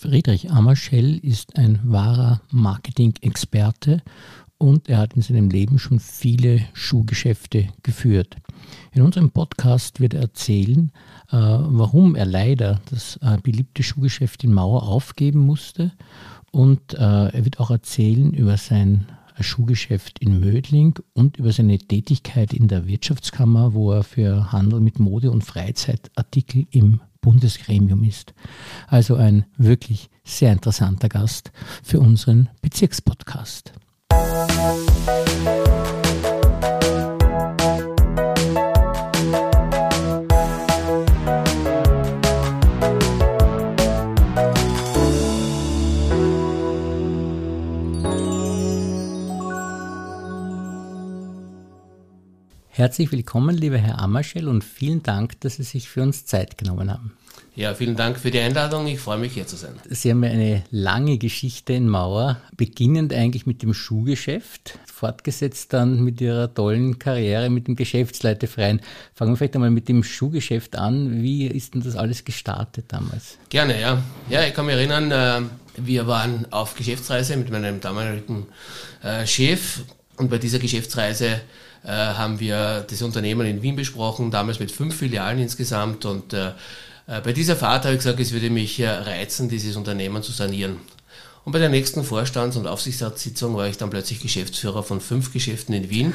Friedrich 0.00 0.50
Ammerschell 0.50 1.18
ist 1.18 1.58
ein 1.58 1.78
wahrer 1.84 2.40
Marketing-Experte 2.50 4.00
und 4.56 4.88
er 4.88 4.96
hat 4.96 5.12
in 5.12 5.20
seinem 5.20 5.50
Leben 5.50 5.78
schon 5.78 6.00
viele 6.00 6.62
Schuhgeschäfte 6.72 7.68
geführt. 7.82 8.36
In 8.92 9.02
unserem 9.02 9.30
Podcast 9.30 10.00
wird 10.00 10.14
er 10.14 10.22
erzählen, 10.22 10.90
äh, 11.30 11.36
warum 11.36 12.14
er 12.14 12.24
leider 12.24 12.80
das 12.90 13.18
äh, 13.20 13.36
beliebte 13.42 13.82
Schuhgeschäft 13.82 14.42
in 14.42 14.54
Mauer 14.54 14.84
aufgeben 14.84 15.40
musste 15.40 15.92
und 16.50 16.94
äh, 16.94 16.96
er 16.96 17.44
wird 17.44 17.60
auch 17.60 17.70
erzählen 17.70 18.32
über 18.32 18.56
sein 18.56 19.04
Schuhgeschäft 19.38 20.18
in 20.20 20.40
Mödling 20.40 20.98
und 21.12 21.36
über 21.36 21.52
seine 21.52 21.76
Tätigkeit 21.76 22.54
in 22.54 22.68
der 22.68 22.86
Wirtschaftskammer, 22.86 23.74
wo 23.74 23.92
er 23.92 24.02
für 24.02 24.50
Handel 24.50 24.80
mit 24.80 24.98
Mode 24.98 25.30
und 25.30 25.44
Freizeitartikel 25.44 26.66
im 26.70 27.00
Bundesgremium 27.20 28.02
ist. 28.04 28.34
Also 28.86 29.16
ein 29.16 29.46
wirklich 29.56 30.10
sehr 30.24 30.52
interessanter 30.52 31.08
Gast 31.08 31.52
für 31.82 32.00
unseren 32.00 32.48
Bezirkspodcast. 32.62 33.72
Herzlich 52.80 53.12
willkommen, 53.12 53.58
lieber 53.58 53.76
Herr 53.76 53.98
Ammerschell, 53.98 54.48
und 54.48 54.64
vielen 54.64 55.02
Dank, 55.02 55.38
dass 55.42 55.56
Sie 55.56 55.64
sich 55.64 55.90
für 55.90 56.00
uns 56.00 56.24
Zeit 56.24 56.56
genommen 56.56 56.90
haben. 56.90 57.12
Ja, 57.54 57.74
vielen 57.74 57.94
Dank 57.94 58.18
für 58.18 58.30
die 58.30 58.38
Einladung. 58.38 58.86
Ich 58.86 59.00
freue 59.00 59.18
mich, 59.18 59.34
hier 59.34 59.46
zu 59.46 59.56
sein. 59.56 59.74
Sie 59.90 60.10
haben 60.10 60.24
ja 60.24 60.30
eine 60.30 60.64
lange 60.70 61.18
Geschichte 61.18 61.74
in 61.74 61.90
Mauer, 61.90 62.40
beginnend 62.56 63.12
eigentlich 63.12 63.44
mit 63.44 63.60
dem 63.60 63.74
Schuhgeschäft, 63.74 64.78
fortgesetzt 64.86 65.74
dann 65.74 66.02
mit 66.02 66.22
Ihrer 66.22 66.54
tollen 66.54 66.98
Karriere 66.98 67.50
mit 67.50 67.66
dem 67.66 67.76
Geschäftsleiterverein. 67.76 68.80
Fangen 69.12 69.32
wir 69.32 69.36
vielleicht 69.36 69.56
einmal 69.56 69.70
mit 69.70 69.90
dem 69.90 70.02
Schuhgeschäft 70.02 70.76
an. 70.76 71.22
Wie 71.22 71.48
ist 71.48 71.74
denn 71.74 71.82
das 71.82 71.96
alles 71.96 72.24
gestartet 72.24 72.86
damals? 72.88 73.36
Gerne, 73.50 73.78
ja. 73.78 74.02
Ja, 74.30 74.46
ich 74.46 74.54
kann 74.54 74.64
mich 74.64 74.76
erinnern, 74.76 75.10
äh, 75.10 75.42
wir 75.76 76.06
waren 76.06 76.50
auf 76.50 76.76
Geschäftsreise 76.76 77.36
mit 77.36 77.50
meinem 77.50 77.78
damaligen 77.78 78.46
äh, 79.02 79.26
Chef 79.26 79.80
und 80.16 80.30
bei 80.30 80.38
dieser 80.38 80.58
Geschäftsreise 80.58 81.42
äh, 81.84 81.88
haben 81.88 82.40
wir 82.40 82.86
das 82.88 83.02
Unternehmen 83.02 83.46
in 83.46 83.62
Wien 83.62 83.76
besprochen, 83.76 84.30
damals 84.30 84.60
mit 84.60 84.70
fünf 84.70 84.96
Filialen 84.96 85.38
insgesamt. 85.38 86.04
Und 86.04 86.32
äh, 86.32 86.48
äh, 87.06 87.20
bei 87.22 87.32
dieser 87.32 87.56
Fahrt 87.56 87.84
habe 87.84 87.94
ich 87.94 88.00
gesagt, 88.00 88.20
es 88.20 88.32
würde 88.32 88.50
mich 88.50 88.82
reizen, 88.82 89.48
dieses 89.48 89.76
Unternehmen 89.76 90.22
zu 90.22 90.32
sanieren. 90.32 90.76
Und 91.44 91.52
bei 91.52 91.58
der 91.58 91.68
nächsten 91.68 92.04
Vorstands- 92.04 92.56
und 92.56 92.66
Aufsichtsratssitzung 92.66 93.56
war 93.56 93.66
ich 93.66 93.78
dann 93.78 93.90
plötzlich 93.90 94.20
Geschäftsführer 94.20 94.82
von 94.82 95.00
fünf 95.00 95.32
Geschäften 95.32 95.74
in 95.74 95.90
Wien, 95.90 96.14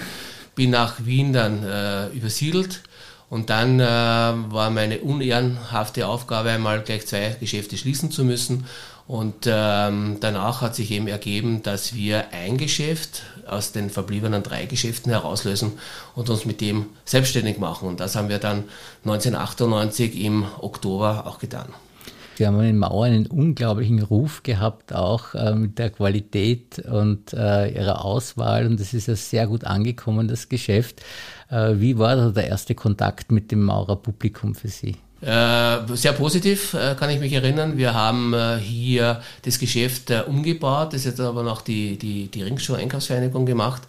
bin 0.55 0.69
nach 0.69 1.05
Wien 1.05 1.33
dann 1.33 1.63
äh, 1.63 2.07
übersiedelt 2.09 2.81
und 3.29 3.49
dann 3.49 3.79
äh, 3.79 3.83
war 3.83 4.69
meine 4.69 4.99
unehrenhafte 4.99 6.07
Aufgabe 6.07 6.51
einmal 6.51 6.81
gleich 6.81 7.07
zwei 7.07 7.35
Geschäfte 7.39 7.75
schließen 7.75 8.11
zu 8.11 8.23
müssen 8.23 8.65
und 9.07 9.45
ähm, 9.45 10.17
danach 10.19 10.61
hat 10.61 10.75
sich 10.75 10.91
eben 10.91 11.07
ergeben, 11.07 11.61
dass 11.63 11.95
wir 11.95 12.31
ein 12.31 12.57
Geschäft 12.57 13.23
aus 13.47 13.71
den 13.71 13.89
verbliebenen 13.89 14.43
drei 14.43 14.65
Geschäften 14.65 15.11
herauslösen 15.11 15.73
und 16.15 16.29
uns 16.29 16.45
mit 16.45 16.61
dem 16.61 16.87
selbstständig 17.05 17.57
machen. 17.57 17.87
Und 17.87 17.99
das 17.99 18.15
haben 18.15 18.29
wir 18.29 18.39
dann 18.39 18.65
1998 19.03 20.19
im 20.23 20.45
Oktober 20.59 21.25
auch 21.27 21.39
getan. 21.39 21.67
Sie 22.37 22.45
haben 22.45 22.59
in 22.61 22.77
Mauer 22.77 23.05
einen 23.05 23.27
unglaublichen 23.27 24.01
Ruf 24.01 24.43
gehabt, 24.43 24.93
auch 24.93 25.35
äh, 25.35 25.55
mit 25.55 25.79
der 25.79 25.89
Qualität 25.89 26.79
und 26.79 27.31
äh, 27.31 27.69
ihrer 27.73 28.03
Auswahl. 28.03 28.67
Und 28.67 28.79
das 28.79 28.93
ist 28.93 29.07
ja 29.07 29.15
sehr 29.15 29.47
gut 29.47 29.63
angekommen, 29.63 30.27
das 30.27 30.49
Geschäft. 30.49 31.01
Äh, 31.49 31.75
wie 31.77 31.97
war 31.97 32.17
da 32.17 32.29
der 32.31 32.47
erste 32.47 32.75
Kontakt 32.75 33.31
mit 33.31 33.51
dem 33.51 33.63
Maurer 33.63 33.95
Publikum 33.95 34.53
für 34.53 34.67
Sie? 34.67 34.97
Äh, 35.25 35.95
sehr 35.95 36.13
positiv, 36.13 36.75
äh, 36.75 36.93
kann 36.93 37.09
ich 37.09 37.19
mich 37.19 37.33
erinnern. 37.33 37.77
Wir 37.77 37.95
haben 37.95 38.35
äh, 38.35 38.57
hier 38.57 39.23
das 39.41 39.57
Geschäft 39.57 40.11
umgebaut, 40.27 40.93
das 40.93 41.03
jetzt 41.03 41.19
aber 41.19 41.41
noch 41.41 41.63
die, 41.63 41.97
die, 41.97 42.27
die 42.27 42.43
Ringschuh-Einkaufsvereinigung 42.43 43.47
gemacht, 43.47 43.81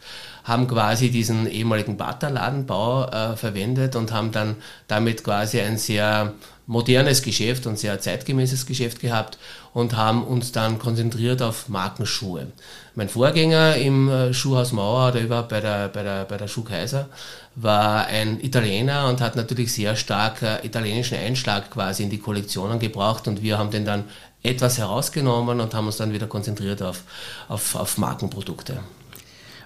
haben 0.44 0.66
quasi 0.66 1.10
diesen 1.10 1.46
ehemaligen 1.46 1.98
Bata-Ladenbau 1.98 3.34
verwendet 3.36 3.96
und 3.96 4.12
haben 4.12 4.30
dann 4.30 4.54
damit 4.86 5.24
quasi 5.24 5.60
ein 5.60 5.76
sehr 5.76 6.34
modernes 6.66 7.22
Geschäft 7.22 7.66
und 7.66 7.78
sehr 7.78 8.00
zeitgemäßes 8.00 8.66
Geschäft 8.66 9.00
gehabt 9.00 9.38
und 9.72 9.96
haben 9.96 10.24
uns 10.24 10.52
dann 10.52 10.78
konzentriert 10.78 11.40
auf 11.40 11.68
Markenschuhe. 11.68 12.48
Mein 12.94 13.08
Vorgänger 13.08 13.76
im 13.76 14.08
äh, 14.08 14.34
Schuhhaus 14.34 14.72
Mauer 14.72 15.10
oder 15.10 15.20
überhaupt 15.20 15.50
bei 15.50 15.60
der, 15.60 15.88
bei 15.88 16.02
der, 16.02 16.24
bei 16.24 16.36
der 16.36 16.48
Schuhkaiser 16.48 17.08
war 17.54 18.06
ein 18.06 18.40
Italiener 18.40 19.08
und 19.08 19.20
hat 19.20 19.36
natürlich 19.36 19.72
sehr 19.72 19.94
stark 19.96 20.42
äh, 20.42 20.66
italienischen 20.66 21.18
Einschlag 21.18 21.70
quasi 21.70 22.02
in 22.02 22.10
die 22.10 22.18
Kollektionen 22.18 22.78
gebraucht 22.78 23.28
und 23.28 23.42
wir 23.42 23.58
haben 23.58 23.70
den 23.70 23.84
dann 23.84 24.04
etwas 24.42 24.78
herausgenommen 24.78 25.60
und 25.60 25.74
haben 25.74 25.86
uns 25.86 25.96
dann 25.96 26.12
wieder 26.12 26.26
konzentriert 26.26 26.82
auf, 26.82 27.02
auf, 27.48 27.74
auf 27.74 27.98
Markenprodukte. 27.98 28.80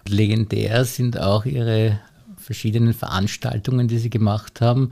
Legendär 0.06 0.84
sind 0.84 1.20
auch 1.20 1.44
Ihre 1.44 2.00
verschiedenen 2.40 2.94
Veranstaltungen, 2.94 3.88
die 3.88 3.98
Sie 3.98 4.10
gemacht 4.10 4.60
haben. 4.60 4.90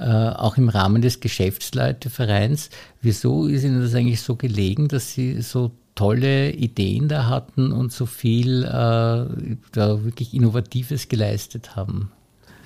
Äh, 0.00 0.04
auch 0.04 0.56
im 0.56 0.68
Rahmen 0.68 1.02
des 1.02 1.18
Geschäftsleitervereins. 1.18 2.70
Wieso 3.02 3.48
ist 3.48 3.64
Ihnen 3.64 3.82
das 3.82 3.94
eigentlich 3.94 4.20
so 4.20 4.36
gelegen, 4.36 4.86
dass 4.86 5.12
Sie 5.12 5.42
so 5.42 5.72
tolle 5.96 6.52
Ideen 6.52 7.08
da 7.08 7.26
hatten 7.26 7.72
und 7.72 7.92
so 7.92 8.06
viel 8.06 8.62
äh, 8.62 8.68
da 8.68 10.04
wirklich 10.04 10.34
Innovatives 10.34 11.08
geleistet 11.08 11.74
haben? 11.74 12.12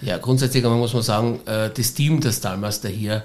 Ja, 0.02 0.18
grundsätzlich 0.18 0.62
muss 0.62 0.92
man 0.92 1.02
sagen, 1.02 1.40
äh, 1.46 1.70
das 1.74 1.94
Team, 1.94 2.20
das 2.20 2.40
damals 2.40 2.82
da 2.82 2.88
hier 2.88 3.22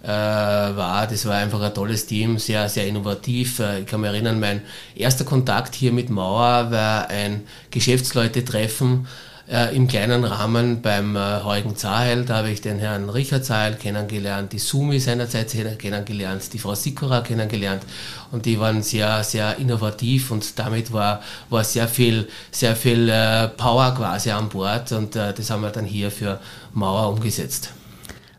war, 0.00 1.08
das 1.08 1.26
war 1.26 1.34
einfach 1.34 1.60
ein 1.60 1.74
tolles 1.74 2.06
Team, 2.06 2.38
sehr, 2.38 2.68
sehr 2.68 2.86
innovativ. 2.86 3.60
Ich 3.80 3.86
kann 3.86 4.00
mich 4.00 4.08
erinnern, 4.08 4.38
mein 4.38 4.62
erster 4.94 5.24
Kontakt 5.24 5.74
hier 5.74 5.90
mit 5.90 6.08
Mauer 6.08 6.70
war 6.70 7.10
ein 7.10 7.42
Geschäftsleute-Treffen 7.72 9.08
äh, 9.50 9.74
im 9.74 9.88
kleinen 9.88 10.24
Rahmen 10.24 10.82
beim 10.82 11.16
äh, 11.16 11.42
Heugen 11.42 11.76
Zahel. 11.76 12.24
Da 12.24 12.38
habe 12.38 12.50
ich 12.50 12.60
den 12.60 12.78
Herrn 12.78 13.08
Richard 13.08 13.44
Zahel 13.44 13.74
kennengelernt, 13.74 14.52
die 14.52 14.58
Sumi 14.58 14.98
seinerzeit 15.00 15.54
kennengelernt, 15.78 16.52
die 16.52 16.58
Frau 16.58 16.74
Sikora 16.74 17.20
kennengelernt 17.20 17.82
und 18.30 18.46
die 18.46 18.60
waren 18.60 18.82
sehr, 18.82 19.24
sehr 19.24 19.56
innovativ 19.58 20.30
und 20.30 20.58
damit 20.58 20.92
war, 20.92 21.22
war 21.50 21.64
sehr 21.64 21.88
viel, 21.88 22.28
sehr 22.50 22.76
viel 22.76 23.08
äh, 23.08 23.48
Power 23.48 23.94
quasi 23.94 24.30
an 24.30 24.48
Bord 24.48 24.92
und 24.92 25.16
äh, 25.16 25.32
das 25.32 25.50
haben 25.50 25.62
wir 25.62 25.70
dann 25.70 25.84
hier 25.84 26.10
für 26.10 26.40
Mauer 26.72 27.08
umgesetzt 27.08 27.72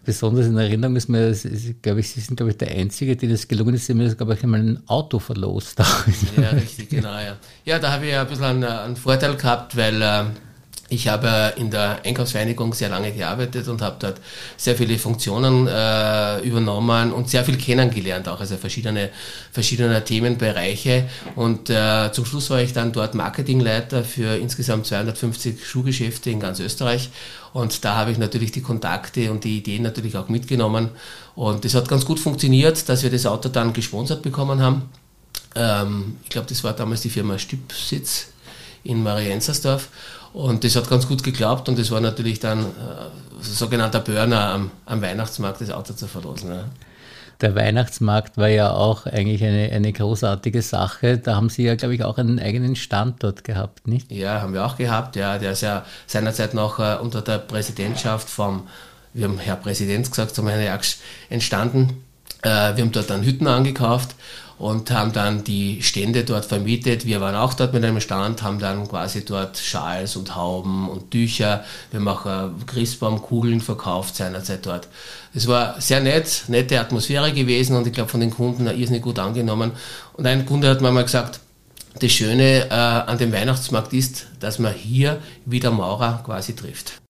besonders 0.10 0.48
in 0.48 0.58
Erinnerung 0.58 0.96
ist 0.96 1.08
mir, 1.08 1.36
glaube 1.84 2.00
ich, 2.00 2.10
Sie 2.10 2.20
sind, 2.20 2.36
glaube 2.36 2.50
ich, 2.50 2.58
der 2.58 2.72
Einzige, 2.72 3.16
der 3.16 3.30
das 3.30 3.48
gelungen 3.48 3.76
ist, 3.76 3.88
haben, 3.90 4.18
glaube 4.18 4.34
ich, 4.34 4.42
einmal 4.42 4.60
ein 4.60 4.82
Auto 4.88 5.20
verlost. 5.20 5.78
Ja, 6.36 6.50
richtig, 6.50 6.90
genau, 6.90 7.14
ja. 7.14 7.38
Ja, 7.64 7.78
da 7.78 7.92
habe 7.92 8.06
ich 8.06 8.12
ja 8.14 8.22
ein 8.22 8.28
bisschen 8.28 8.46
einen, 8.46 8.64
einen 8.64 8.96
Vorteil 8.96 9.36
gehabt, 9.36 9.78
weil 9.78 10.02
äh, 10.02 10.24
ich 10.90 11.08
habe 11.08 11.54
in 11.58 11.70
der 11.70 12.02
Einkaufsvereinigung 12.04 12.74
sehr 12.74 12.90
lange 12.90 13.12
gearbeitet 13.12 13.68
und 13.68 13.82
habe 13.82 13.98
dort 14.00 14.20
sehr 14.58 14.76
viele 14.76 14.98
Funktionen 14.98 15.68
äh, 15.68 16.40
übernommen 16.42 17.14
und 17.14 17.30
sehr 17.30 17.46
viel 17.46 17.58
kennengelernt, 17.58 18.28
auch 18.28 18.40
also 18.40 18.58
verschiedene, 18.58 19.10
verschiedene 19.52 20.04
Themenbereiche. 20.04 21.08
Und 21.36 21.70
äh, 21.70 22.12
zum 22.12 22.26
Schluss 22.26 22.50
war 22.50 22.62
ich 22.62 22.74
dann 22.74 22.92
dort 22.92 23.14
Marketingleiter 23.14 24.04
für 24.04 24.36
insgesamt 24.38 24.88
250 24.88 25.64
Schuhgeschäfte 25.64 26.32
in 26.32 26.40
ganz 26.40 26.60
Österreich. 26.60 27.10
Und 27.54 27.86
da 27.86 27.96
habe 27.96 28.12
ich 28.12 28.18
natürlich 28.18 28.52
die 28.52 28.62
Kontakte 28.62 29.32
und 29.32 29.44
die 29.44 29.58
Ideen 29.58 29.84
natürlich 29.84 30.18
auch 30.18 30.28
mitgenommen. 30.28 30.90
Und 31.36 31.66
das 31.66 31.76
hat 31.76 31.88
ganz 31.88 32.04
gut 32.04 32.20
funktioniert, 32.20 32.90
dass 32.90 33.04
wir 33.04 33.12
das 33.12 33.26
Auto 33.28 33.50
dann 33.50 33.74
gesponsert 33.74 34.24
bekommen 34.24 34.62
haben. 34.62 34.90
Ähm, 35.56 36.18
ich 36.24 36.30
glaube, 36.30 36.48
das 36.48 36.64
war 36.64 36.74
damals 36.74 37.02
die 37.02 37.10
Firma 37.10 37.38
Stübsitz 37.38 38.28
in 38.84 39.04
Marienzersdorf. 39.04 39.90
Und 40.34 40.64
das 40.64 40.76
hat 40.76 40.90
ganz 40.90 41.08
gut 41.08 41.24
geklappt 41.24 41.70
und 41.70 41.80
das 41.80 41.90
war 41.92 42.02
natürlich 42.02 42.40
dann 42.40 42.60
äh, 42.66 42.66
sogenannter 43.42 44.00
Burner 44.00 44.50
am, 44.50 44.72
am, 44.86 45.02
Weihnachtsmarkt, 45.02 45.62
das 45.62 45.72
Auto 45.72 45.94
zu 45.94 46.08
verlosen. 46.08 46.52
Ja. 46.52 46.66
Der 47.42 47.56
Weihnachtsmarkt 47.56 48.38
war 48.38 48.50
ja 48.50 48.72
auch 48.72 49.06
eigentlich 49.06 49.44
eine, 49.44 49.72
eine 49.72 49.94
großartige 49.94 50.62
Sache. 50.62 51.18
Da 51.18 51.36
haben 51.36 51.50
Sie 51.50 51.64
ja, 51.64 51.76
glaube 51.76 51.96
ich, 51.96 52.04
auch 52.04 52.18
einen 52.18 52.38
eigenen 52.38 52.76
Standort 52.76 53.44
gehabt, 53.44 53.88
nicht? 53.88 54.12
Ja, 54.12 54.42
haben 54.42 54.54
wir 54.54 54.66
auch 54.66 54.76
gehabt. 54.76 55.16
Ja, 55.16 55.38
der 55.38 55.54
ist 55.54 55.62
ja 55.62 55.86
seinerzeit 56.06 56.54
noch 56.54 56.80
äh, 56.80 56.98
unter 57.02 57.22
der 57.22 57.38
Präsidentschaft 57.38 58.30
vom, 58.30 58.68
wir 59.14 59.26
haben 59.26 59.40
Herr 59.40 59.56
Präsident 59.56 60.10
gesagt, 60.10 60.36
zum 60.36 60.48
Herrn 60.48 60.64
Jaksch 60.64 60.98
entstanden. 61.30 62.04
Äh, 62.44 62.76
wir 62.76 62.84
haben 62.84 62.92
dort 62.92 63.10
dann 63.10 63.24
Hütten 63.24 63.48
angekauft 63.48 64.16
und 64.60 64.92
haben 64.92 65.14
dann 65.14 65.46
die 65.46 65.82
Stände 65.82 66.26
dort 66.26 66.46
vermietet. 66.46 67.06
Wir 67.06 67.22
waren 67.22 67.36
auch 67.36 67.54
dort 67.54 67.74
mit 67.74 67.84
einem 67.84 68.02
Stand, 68.02 68.44
haben 68.44 68.60
dann 68.60 68.88
quasi 68.88 69.24
dort 69.24 69.58
Schals 69.58 70.18
und 70.18 70.36
Hauben 70.36 70.90
und 70.90 71.12
Tücher. 71.12 71.64
Wir 71.92 72.06
auch 72.06 72.26
äh, 72.26 72.50
Christbaumkugeln 72.68 73.62
verkauft 73.62 74.18
seinerzeit 74.18 74.66
dort. 74.66 74.90
Es 75.34 75.48
war 75.48 75.80
sehr 75.80 76.02
nett, 76.02 76.44
nette 76.48 76.80
Atmosphäre 76.80 77.32
gewesen 77.32 77.76
und 77.78 77.88
ich 77.88 77.94
glaube 77.94 78.10
von 78.10 78.20
den 78.20 78.32
Kunden 78.32 78.68
irrsinnig 78.68 79.02
gut 79.02 79.18
angenommen. 79.18 79.72
Und 80.14 80.28
ein 80.28 80.46
Kunde 80.46 80.70
hat 80.70 80.82
mir 80.82 80.92
mal 80.92 81.04
gesagt, 81.04 81.40
das 82.00 82.12
Schöne 82.12 82.66
äh, 82.70 82.74
an 82.74 83.18
dem 83.18 83.32
Weihnachtsmarkt 83.32 83.94
ist, 83.94 84.28
dass 84.40 84.60
man 84.60 84.74
hier 84.74 85.22
wieder 85.46 85.72
Maurer 85.72 86.22
quasi 86.26 86.54
trifft. 86.54 87.02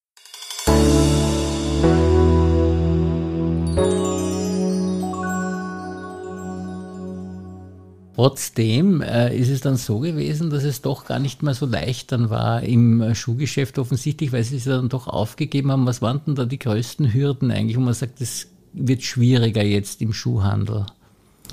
Trotzdem 8.20 9.02
äh, 9.02 9.34
ist 9.34 9.48
es 9.48 9.62
dann 9.62 9.78
so 9.78 10.00
gewesen, 10.00 10.50
dass 10.50 10.66
es 10.66 10.82
doch 10.82 11.06
gar 11.06 11.20
nicht 11.20 11.42
mehr 11.42 11.54
so 11.54 11.66
leicht 11.66 12.12
dann 12.12 12.30
war 12.30 12.62
im 12.64 13.16
Schuhgeschäft 13.16 13.80
offensichtlich, 13.80 14.34
weil 14.34 14.44
sie 14.44 14.58
es 14.58 14.66
dann 14.66 14.90
doch 14.90 15.08
aufgegeben 15.08 15.72
haben. 15.72 15.86
Was 15.86 16.02
waren 16.02 16.20
denn 16.28 16.36
da 16.36 16.44
die 16.44 16.60
größten 16.60 17.14
Hürden 17.14 17.50
eigentlich, 17.50 17.78
wo 17.78 17.80
man 17.80 17.94
sagt, 17.94 18.20
es 18.20 18.48
wird 18.74 19.04
schwieriger 19.04 19.64
jetzt 19.64 20.02
im 20.02 20.12
Schuhhandel? 20.12 20.86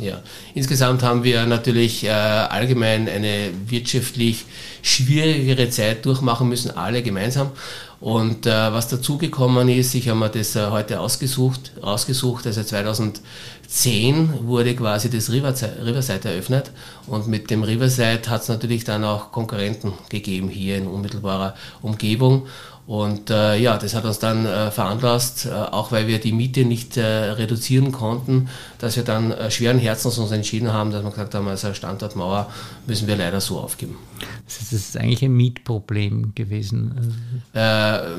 Ja, 0.01 0.21
insgesamt 0.57 1.05
haben 1.05 1.23
wir 1.23 1.47
natürlich 1.47 2.03
äh, 2.03 2.09
allgemein 2.11 3.09
eine 3.09 3.51
wirtschaftlich 3.69 4.45
schwierigere 4.83 5.71
Zeit 5.71 6.05
durchmachen 6.05 6.49
müssen, 6.49 6.73
alle 6.73 7.05
gemeinsam. 7.05 7.53
Und 8.01 8.47
äh, 8.47 8.51
was 8.51 8.89
dazugekommen 8.89 9.69
ist, 9.71 9.95
ich 9.95 10.09
habe 10.09 10.19
mir 10.19 10.29
das 10.29 10.55
äh, 10.55 10.67
heute 10.71 11.01
ausgesucht, 11.01 11.73
rausgesucht, 11.83 12.47
also 12.47 12.63
2010 12.63 14.47
wurde 14.47 14.77
quasi 14.77 15.09
das 15.09 15.31
Riverside, 15.31 15.79
Riverside 15.83 16.29
eröffnet 16.29 16.73
und 17.07 17.27
mit 17.27 17.51
dem 17.51 17.63
Riverside 17.63 18.29
hat 18.29 18.43
es 18.43 18.49
natürlich 18.49 18.85
dann 18.85 19.03
auch 19.03 19.33
Konkurrenten 19.33 19.95
gegeben 20.11 20.49
hier 20.49 20.77
in 20.77 20.87
unmittelbarer 20.87 21.55
Umgebung. 21.81 22.47
Und 22.87 23.31
äh, 23.31 23.57
ja, 23.57 23.79
das 23.79 23.95
hat 23.97 24.05
uns 24.05 24.21
dann 24.21 24.47
äh, 24.47 24.71
veranlasst, 24.71 25.47
äh, 25.47 25.51
auch 25.51 25.91
weil 25.91 26.07
wir 26.07 26.21
die 26.21 26.33
Miete 26.33 26.65
nicht 26.65 26.97
äh, 26.97 27.05
reduzieren 27.05 27.91
konnten, 27.91 28.49
dass 28.79 28.95
wir 28.95 29.03
dann 29.03 29.33
äh, 29.33 29.51
schweren 29.51 29.79
Herzens 29.79 30.19
uns 30.19 30.31
entschieden 30.31 30.73
haben, 30.73 30.93
dass 30.93 31.03
wir 31.03 31.11
gesagt 31.11 31.35
haben, 31.35 31.49
also 31.49 31.75
Standortmauer 31.75 32.49
müssen 32.87 33.09
wir 33.09 33.17
leider 33.17 33.41
so 33.41 33.59
aufgeben. 33.59 33.99
Das 34.45 34.59
ist, 34.59 34.73
das 34.73 34.81
ist 34.81 34.97
eigentlich 34.97 35.25
ein 35.25 35.37
Mietproblem 35.37 36.37
gewesen. 36.37 37.43
Äh, 37.53 37.59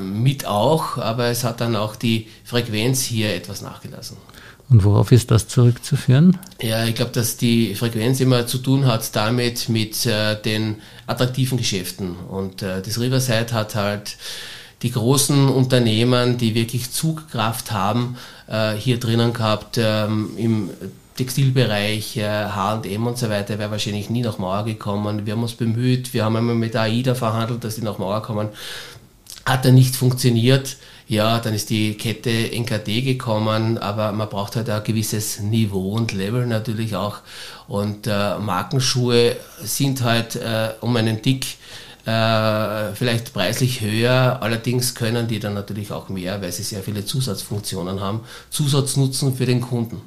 mit 0.00 0.46
auch, 0.46 0.98
aber 0.98 1.26
es 1.26 1.44
hat 1.44 1.60
dann 1.60 1.76
auch 1.76 1.96
die 1.96 2.26
Frequenz 2.44 3.02
hier 3.02 3.34
etwas 3.34 3.62
nachgelassen. 3.62 4.16
Und 4.70 4.84
worauf 4.84 5.12
ist 5.12 5.30
das 5.30 5.48
zurückzuführen? 5.48 6.38
Ja, 6.60 6.84
ich 6.84 6.94
glaube, 6.94 7.12
dass 7.12 7.38
die 7.38 7.74
Frequenz 7.74 8.20
immer 8.20 8.46
zu 8.46 8.58
tun 8.58 8.86
hat 8.86 9.16
damit 9.16 9.68
mit 9.70 10.04
äh, 10.04 10.40
den 10.40 10.76
attraktiven 11.06 11.56
Geschäften. 11.56 12.16
Und 12.28 12.62
äh, 12.62 12.82
das 12.82 13.00
Riverside 13.00 13.52
hat 13.54 13.74
halt 13.74 14.16
die 14.82 14.92
großen 14.92 15.48
Unternehmen, 15.48 16.36
die 16.36 16.54
wirklich 16.54 16.90
Zugkraft 16.90 17.72
haben, 17.72 18.16
äh, 18.46 18.74
hier 18.74 19.00
drinnen 19.00 19.32
gehabt. 19.32 19.78
Ähm, 19.78 20.30
Im 20.36 20.70
Textilbereich, 21.16 22.16
H&M 22.16 23.06
und 23.08 23.18
so 23.18 23.28
weiter, 23.28 23.58
wäre 23.58 23.72
wahrscheinlich 23.72 24.08
nie 24.08 24.22
nach 24.22 24.38
Mauer 24.38 24.64
gekommen. 24.64 25.26
Wir 25.26 25.32
haben 25.32 25.42
uns 25.42 25.54
bemüht, 25.54 26.14
wir 26.14 26.24
haben 26.24 26.36
einmal 26.36 26.54
mit 26.54 26.76
AIDA 26.76 27.16
verhandelt, 27.16 27.64
dass 27.64 27.74
die 27.74 27.82
nach 27.82 27.98
Mauer 27.98 28.22
kommen. 28.22 28.50
Hat 29.48 29.64
er 29.64 29.72
nicht 29.72 29.96
funktioniert. 29.96 30.76
Ja, 31.06 31.38
dann 31.38 31.54
ist 31.54 31.70
die 31.70 31.94
Kette 31.94 32.52
NKD 32.52 33.00
gekommen, 33.00 33.78
aber 33.78 34.12
man 34.12 34.28
braucht 34.28 34.56
halt 34.56 34.68
ein 34.68 34.84
gewisses 34.84 35.40
Niveau 35.40 35.92
und 35.92 36.12
Level 36.12 36.46
natürlich 36.46 36.94
auch. 36.94 37.20
Und 37.66 38.06
äh, 38.06 38.38
Markenschuhe 38.38 39.36
sind 39.62 40.02
halt 40.02 40.36
äh, 40.36 40.72
um 40.82 40.94
einen 40.96 41.22
Dick 41.22 41.46
äh, 42.04 42.94
vielleicht 42.94 43.32
preislich 43.32 43.80
höher, 43.80 44.38
allerdings 44.42 44.94
können 44.94 45.28
die 45.28 45.40
dann 45.40 45.54
natürlich 45.54 45.92
auch 45.92 46.10
mehr, 46.10 46.42
weil 46.42 46.52
sie 46.52 46.62
sehr 46.62 46.82
viele 46.82 47.06
Zusatzfunktionen 47.06 48.00
haben, 48.00 48.20
Zusatznutzen 48.50 49.34
für 49.34 49.46
den 49.46 49.62
Kunden. 49.62 50.02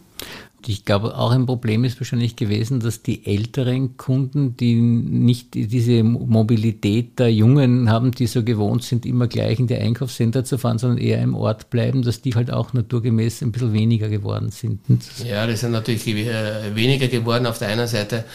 Ich 0.67 0.85
glaube, 0.85 1.17
auch 1.17 1.31
ein 1.31 1.45
Problem 1.45 1.83
ist 1.83 1.99
wahrscheinlich 1.99 2.35
gewesen, 2.35 2.79
dass 2.79 3.01
die 3.01 3.25
älteren 3.25 3.97
Kunden, 3.97 4.55
die 4.57 4.75
nicht 4.75 5.53
diese 5.53 6.03
Mobilität 6.03 7.19
der 7.19 7.33
Jungen 7.33 7.89
haben, 7.89 8.11
die 8.11 8.27
so 8.27 8.43
gewohnt 8.43 8.83
sind, 8.83 9.05
immer 9.05 9.27
gleich 9.27 9.59
in 9.59 9.67
die 9.67 9.75
Einkaufscenter 9.75 10.43
zu 10.43 10.57
fahren, 10.57 10.77
sondern 10.77 10.99
eher 10.99 11.21
im 11.21 11.35
Ort 11.35 11.69
bleiben, 11.69 12.01
dass 12.03 12.21
die 12.21 12.35
halt 12.35 12.51
auch 12.51 12.73
naturgemäß 12.73 13.41
ein 13.41 13.51
bisschen 13.51 13.73
weniger 13.73 14.09
geworden 14.09 14.49
sind. 14.51 14.79
Ja, 15.25 15.47
die 15.47 15.55
sind 15.55 15.71
natürlich 15.71 16.07
äh, 16.07 16.75
weniger 16.75 17.07
geworden 17.07 17.45
auf 17.45 17.57
der 17.57 17.69
einen 17.69 17.87
Seite. 17.87 18.25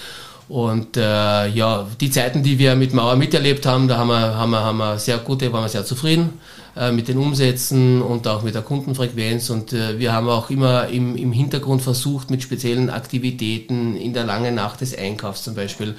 Und 0.49 0.97
äh, 0.97 1.49
ja, 1.49 1.87
die 2.01 2.11
Zeiten, 2.11 2.43
die 2.43 2.59
wir 2.59 2.77
mit 2.77 2.95
Mauer 2.95 3.17
miterlebt 3.17 3.67
haben, 3.67 3.89
da 3.89 3.99
haben 3.99 4.09
wir, 4.09 4.37
haben 4.37 4.51
wir, 4.51 4.61
haben 4.61 4.79
wir 4.79 4.99
sehr 4.99 5.19
gute, 5.19 5.53
waren 5.53 5.65
wir 5.65 5.69
sehr 5.69 5.85
zufrieden 5.85 6.31
äh, 6.77 6.93
mit 6.93 7.09
den 7.09 7.19
Umsätzen 7.19 8.03
und 8.03 8.29
auch 8.29 8.43
mit 8.43 8.55
der 8.55 8.63
Kundenfrequenz. 8.63 9.51
Und 9.51 9.73
äh, 9.73 9.99
wir 9.99 10.13
haben 10.13 10.29
auch 10.29 10.51
immer 10.51 10.89
im, 10.89 11.17
im 11.17 11.33
Hintergrund 11.33 11.83
versucht, 11.83 12.31
mit 12.31 12.43
speziellen 12.43 12.91
Aktivitäten 12.91 13.97
in 13.97 14.13
der 14.13 14.25
langen 14.25 14.55
Nacht 14.55 14.81
des 14.83 14.97
Einkaufs 14.97 15.43
zum 15.43 15.55
Beispiel 15.55 15.95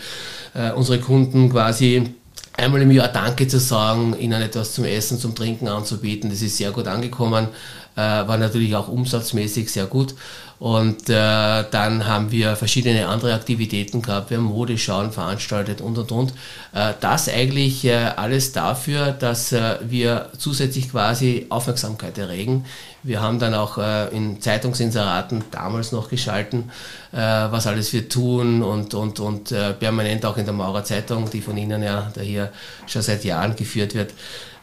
äh, 0.54 0.72
unsere 0.72 1.00
Kunden 1.00 1.50
quasi 1.50 2.14
einmal 2.58 2.82
im 2.82 2.92
Jahr 2.92 3.08
Danke 3.08 3.48
zu 3.48 3.60
sagen, 3.60 4.16
ihnen 4.20 4.42
etwas 4.42 4.74
zum 4.74 4.86
Essen, 4.86 5.20
zum 5.20 5.36
Trinken 5.36 5.68
anzubieten. 5.68 6.30
Das 6.30 6.42
ist 6.42 6.58
sehr 6.58 6.72
gut 6.72 6.88
angekommen, 6.88 7.48
äh, 7.96 8.00
war 8.00 8.38
natürlich 8.38 8.76
auch 8.76 8.88
umsatzmäßig 8.88 9.72
sehr 9.72 9.86
gut. 9.86 10.16
Und 10.60 11.10
äh, 11.10 11.64
dann 11.70 12.08
haben 12.08 12.32
wir 12.32 12.56
verschiedene 12.56 13.08
andere 13.08 13.36
Aktivitäten 13.36 14.02
gehabt. 14.02 14.32
Wir 14.32 14.38
haben 14.38 14.46
Modeschauen 14.46 15.12
veranstaltet 15.12 15.82
und 15.82 15.98
und 15.98 16.12
und. 16.12 16.34
Äh, 16.74 16.94
das 17.00 17.30
eigentlich 17.30 17.86
äh, 17.86 17.94
alles 17.94 18.54
dafür, 18.54 19.12
dass 19.12 19.52
äh, 19.52 19.78
wir 19.82 20.30
zusätzlich 20.38 20.90
quasi 20.90 21.46
Aufmerksamkeit 21.50 22.18
erregen. 22.18 22.66
Wir 23.08 23.22
haben 23.22 23.40
dann 23.40 23.54
auch 23.54 23.78
äh, 23.78 24.10
in 24.10 24.42
Zeitungsinseraten 24.42 25.46
damals 25.52 25.94
noch 25.94 26.10
geschalten, 26.10 26.70
äh, 27.14 27.18
was 27.18 27.66
alles 27.66 27.94
wir 27.94 28.10
tun 28.10 28.62
und, 28.62 28.94
und, 28.94 29.22
und 29.22 29.54
äh, 29.54 29.74
permanent 29.74 30.26
auch 30.26 30.36
in 30.36 30.44
der 30.44 30.54
Maurer 30.54 30.84
Zeitung, 30.84 31.30
die 31.30 31.40
von 31.40 31.56
Ihnen 31.56 31.82
ja 31.82 32.12
da 32.14 32.20
hier 32.20 32.52
schon 32.86 33.02
seit 33.02 33.24
Jahren 33.24 33.56
geführt 33.56 33.96
wird, 33.96 34.14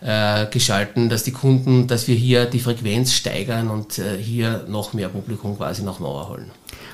äh, 0.03 0.45
geschalten, 0.51 1.09
dass 1.09 1.23
die 1.25 1.33
Kunden, 1.33 1.87
dass 1.87 2.07
wir 2.07 2.17
hier 2.17 2.45
die 2.45 2.61
Frequenz 2.61 3.15
steigern 3.15 3.71
und 3.71 3.99
äh, 3.99 4.19
hier 4.19 4.67
noch 4.69 4.93
mehr 4.93 5.09
Publikum 5.09 5.57
quasi 5.57 5.83
nach 5.83 5.99
Mauer 5.99 6.29
holen. 6.29 6.51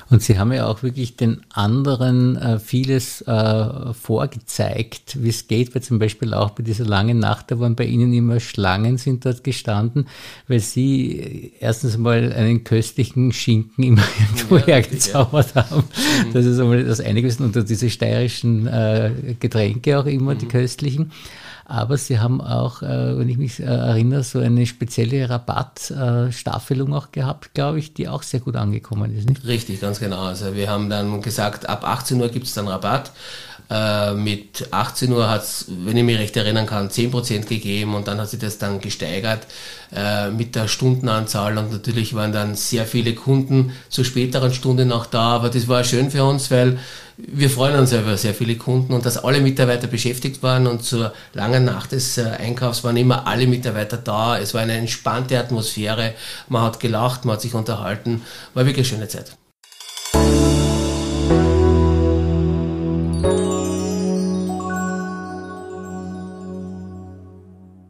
Und 0.09 0.21
Sie 0.21 0.37
haben 0.37 0.51
ja 0.51 0.67
auch 0.67 0.83
wirklich 0.83 1.15
den 1.15 1.41
anderen 1.53 2.35
äh, 2.35 2.59
vieles 2.59 3.21
äh, 3.21 3.93
vorgezeigt, 3.93 5.23
wie 5.23 5.29
es 5.29 5.47
geht, 5.47 5.73
weil 5.73 5.81
zum 5.81 5.99
Beispiel 5.99 6.33
auch 6.33 6.51
bei 6.51 6.63
dieser 6.63 6.85
langen 6.85 7.19
Nacht, 7.19 7.51
da 7.51 7.59
waren 7.59 7.75
bei 7.75 7.85
Ihnen 7.85 8.13
immer 8.13 8.39
Schlangen 8.39 8.97
sind 8.97 9.25
dort 9.25 9.43
gestanden, 9.43 10.07
weil 10.47 10.59
Sie 10.59 11.19
äh, 11.19 11.51
erstens 11.59 11.97
mal 11.97 12.33
einen 12.33 12.63
köstlichen 12.63 13.31
Schinken 13.31 13.83
immer 13.83 14.03
irgendwo 14.19 14.57
ja, 14.57 14.65
hergezaubert 14.65 15.55
ja. 15.55 15.69
haben. 15.69 15.83
Mhm. 16.27 16.33
Das 16.33 16.45
ist 16.45 16.59
einmal 16.59 16.83
das 16.83 16.99
eine 16.99 17.21
gewesen 17.21 17.45
und 17.45 17.69
diese 17.69 17.89
steirischen 17.89 18.67
äh, 18.67 19.11
Getränke 19.39 19.99
auch 19.99 20.05
immer, 20.05 20.33
mhm. 20.33 20.39
die 20.39 20.47
köstlichen. 20.47 21.11
Aber 21.71 21.95
sie 21.95 22.19
haben 22.19 22.41
auch, 22.41 22.81
äh, 22.81 23.17
wenn 23.17 23.29
ich 23.29 23.37
mich 23.37 23.61
äh, 23.61 23.63
erinnere, 23.63 24.23
so 24.23 24.39
eine 24.39 24.65
spezielle 24.65 25.29
Rabattstaffelung 25.29 26.93
auch 26.93 27.13
gehabt, 27.13 27.53
glaube 27.53 27.79
ich, 27.79 27.93
die 27.93 28.09
auch 28.09 28.23
sehr 28.23 28.41
gut 28.41 28.57
angekommen 28.57 29.15
ist. 29.15 29.29
Nicht? 29.29 29.45
Richtig, 29.45 29.79
ganz 29.79 30.01
genau. 30.01 30.23
Also 30.23 30.53
wir 30.53 30.69
haben 30.69 30.89
dann 30.89 31.21
gesagt, 31.21 31.69
ab 31.69 31.87
18 31.87 32.19
Uhr 32.19 32.27
gibt 32.27 32.47
es 32.47 32.55
dann 32.55 32.67
Rabatt. 32.67 33.13
Äh, 33.71 34.15
mit 34.15 34.67
18 34.71 35.13
Uhr 35.13 35.29
hat 35.29 35.43
es, 35.43 35.65
wenn 35.69 35.95
ich 35.95 36.03
mich 36.03 36.19
recht 36.19 36.35
erinnern 36.35 36.65
kann, 36.65 36.89
10% 36.89 37.45
gegeben 37.45 37.95
und 37.95 38.05
dann 38.09 38.19
hat 38.19 38.29
sich 38.29 38.39
das 38.39 38.57
dann 38.57 38.81
gesteigert 38.81 39.47
äh, 39.95 40.29
mit 40.29 40.55
der 40.55 40.67
Stundenanzahl 40.67 41.57
und 41.57 41.71
natürlich 41.71 42.13
waren 42.13 42.33
dann 42.33 42.55
sehr 42.55 42.85
viele 42.85 43.15
Kunden 43.15 43.71
zur 43.87 44.03
späteren 44.03 44.53
Stunde 44.53 44.85
noch 44.85 45.05
da, 45.05 45.35
aber 45.35 45.49
das 45.49 45.69
war 45.69 45.85
schön 45.85 46.11
für 46.11 46.25
uns, 46.25 46.51
weil 46.51 46.79
wir 47.15 47.49
freuen 47.49 47.79
uns 47.79 47.93
über 47.93 48.17
sehr 48.17 48.33
viele 48.33 48.57
Kunden 48.57 48.91
und 48.91 49.05
dass 49.05 49.17
alle 49.17 49.39
Mitarbeiter 49.39 49.87
beschäftigt 49.87 50.43
waren 50.43 50.67
und 50.67 50.83
zur 50.83 51.13
langen 51.33 51.63
Nacht 51.63 51.93
des 51.93 52.17
äh, 52.17 52.23
Einkaufs 52.23 52.83
waren 52.83 52.97
immer 52.97 53.25
alle 53.25 53.47
Mitarbeiter 53.47 53.95
da. 53.95 54.37
Es 54.37 54.53
war 54.53 54.61
eine 54.61 54.73
entspannte 54.73 55.39
Atmosphäre. 55.39 56.13
Man 56.49 56.63
hat 56.63 56.81
gelacht, 56.81 57.23
man 57.23 57.35
hat 57.35 57.41
sich 57.41 57.53
unterhalten. 57.53 58.21
War 58.53 58.65
wirklich 58.65 58.87
eine 58.87 58.97
schöne 58.97 59.07
Zeit. 59.07 59.37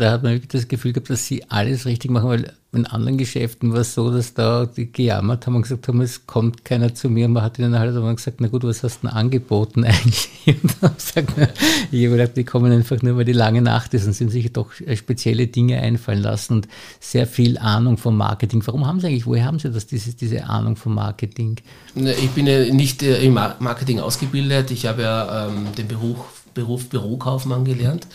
Da 0.02 0.14
hat 0.14 0.24
man 0.24 0.32
wirklich 0.32 0.50
das 0.50 0.68
Gefühl 0.68 0.94
gehabt, 0.94 1.12
dass 1.12 1.28
sie 1.28 1.44
alles 1.52 1.86
richtig 1.86 2.10
machen, 2.10 2.28
weil 2.28 2.54
in 2.74 2.88
anderen 2.88 3.20
Geschäften 3.20 3.72
war 3.72 3.82
es 3.82 3.94
so, 3.94 4.10
dass 4.10 4.34
da 4.34 4.66
die 4.66 4.92
gejammert 4.92 5.46
haben 5.46 5.56
und 5.56 5.62
gesagt 5.62 5.88
haben, 5.88 6.02
es 6.02 6.26
kommt 6.26 6.66
keiner 6.66 6.96
zu 6.96 7.08
mir. 7.08 7.28
Und 7.28 7.34
man 7.34 7.44
hat 7.44 7.60
ihnen 7.60 7.78
halt 7.78 7.96
aber 7.96 8.12
gesagt, 8.16 8.42
na 8.42 8.48
gut, 8.48 8.64
was 8.64 8.82
hast 8.82 9.04
du 9.04 9.08
denn 9.08 9.16
angeboten 9.16 9.84
eigentlich? 9.86 10.30
Und 10.48 10.76
dann 10.82 10.96
gesagt, 10.96 11.34
na, 11.38 11.50
ich 11.92 12.06
habe 12.06 12.18
gedacht, 12.18 12.36
die 12.36 12.44
kommen 12.46 12.72
einfach 12.72 13.00
nur, 13.04 13.16
weil 13.16 13.26
die 13.26 13.34
lange 13.34 13.62
Nacht 13.62 13.94
ist 13.94 14.08
und 14.08 14.20
haben 14.20 14.30
sich 14.30 14.52
doch 14.52 14.72
spezielle 14.96 15.46
Dinge 15.46 15.80
einfallen 15.80 16.24
lassen 16.24 16.54
und 16.54 16.68
sehr 17.00 17.28
viel 17.28 17.60
Ahnung 17.60 17.98
vom 17.98 18.18
Marketing. 18.18 18.64
Warum 18.66 18.88
haben 18.88 19.02
sie 19.02 19.08
eigentlich, 19.08 19.28
woher 19.28 19.46
haben 19.46 19.60
sie 19.60 19.70
das, 19.70 19.86
diese, 19.86 20.16
diese 20.16 20.46
Ahnung 20.46 20.78
vom 20.78 20.96
Marketing? 20.96 21.58
Ich 21.94 22.32
bin 22.32 22.48
ja 22.48 22.74
nicht 22.74 23.04
äh, 23.04 23.22
im 23.22 23.34
Marketing 23.34 24.00
ausgebildet. 24.00 24.72
Ich 24.72 24.88
habe 24.88 25.04
ja 25.04 25.48
ähm, 25.48 25.68
den 25.78 25.88
Beruf 25.88 26.41
Beruf 26.54 26.90
Bürokaufmann 26.90 27.66
gelernt, 27.66 28.08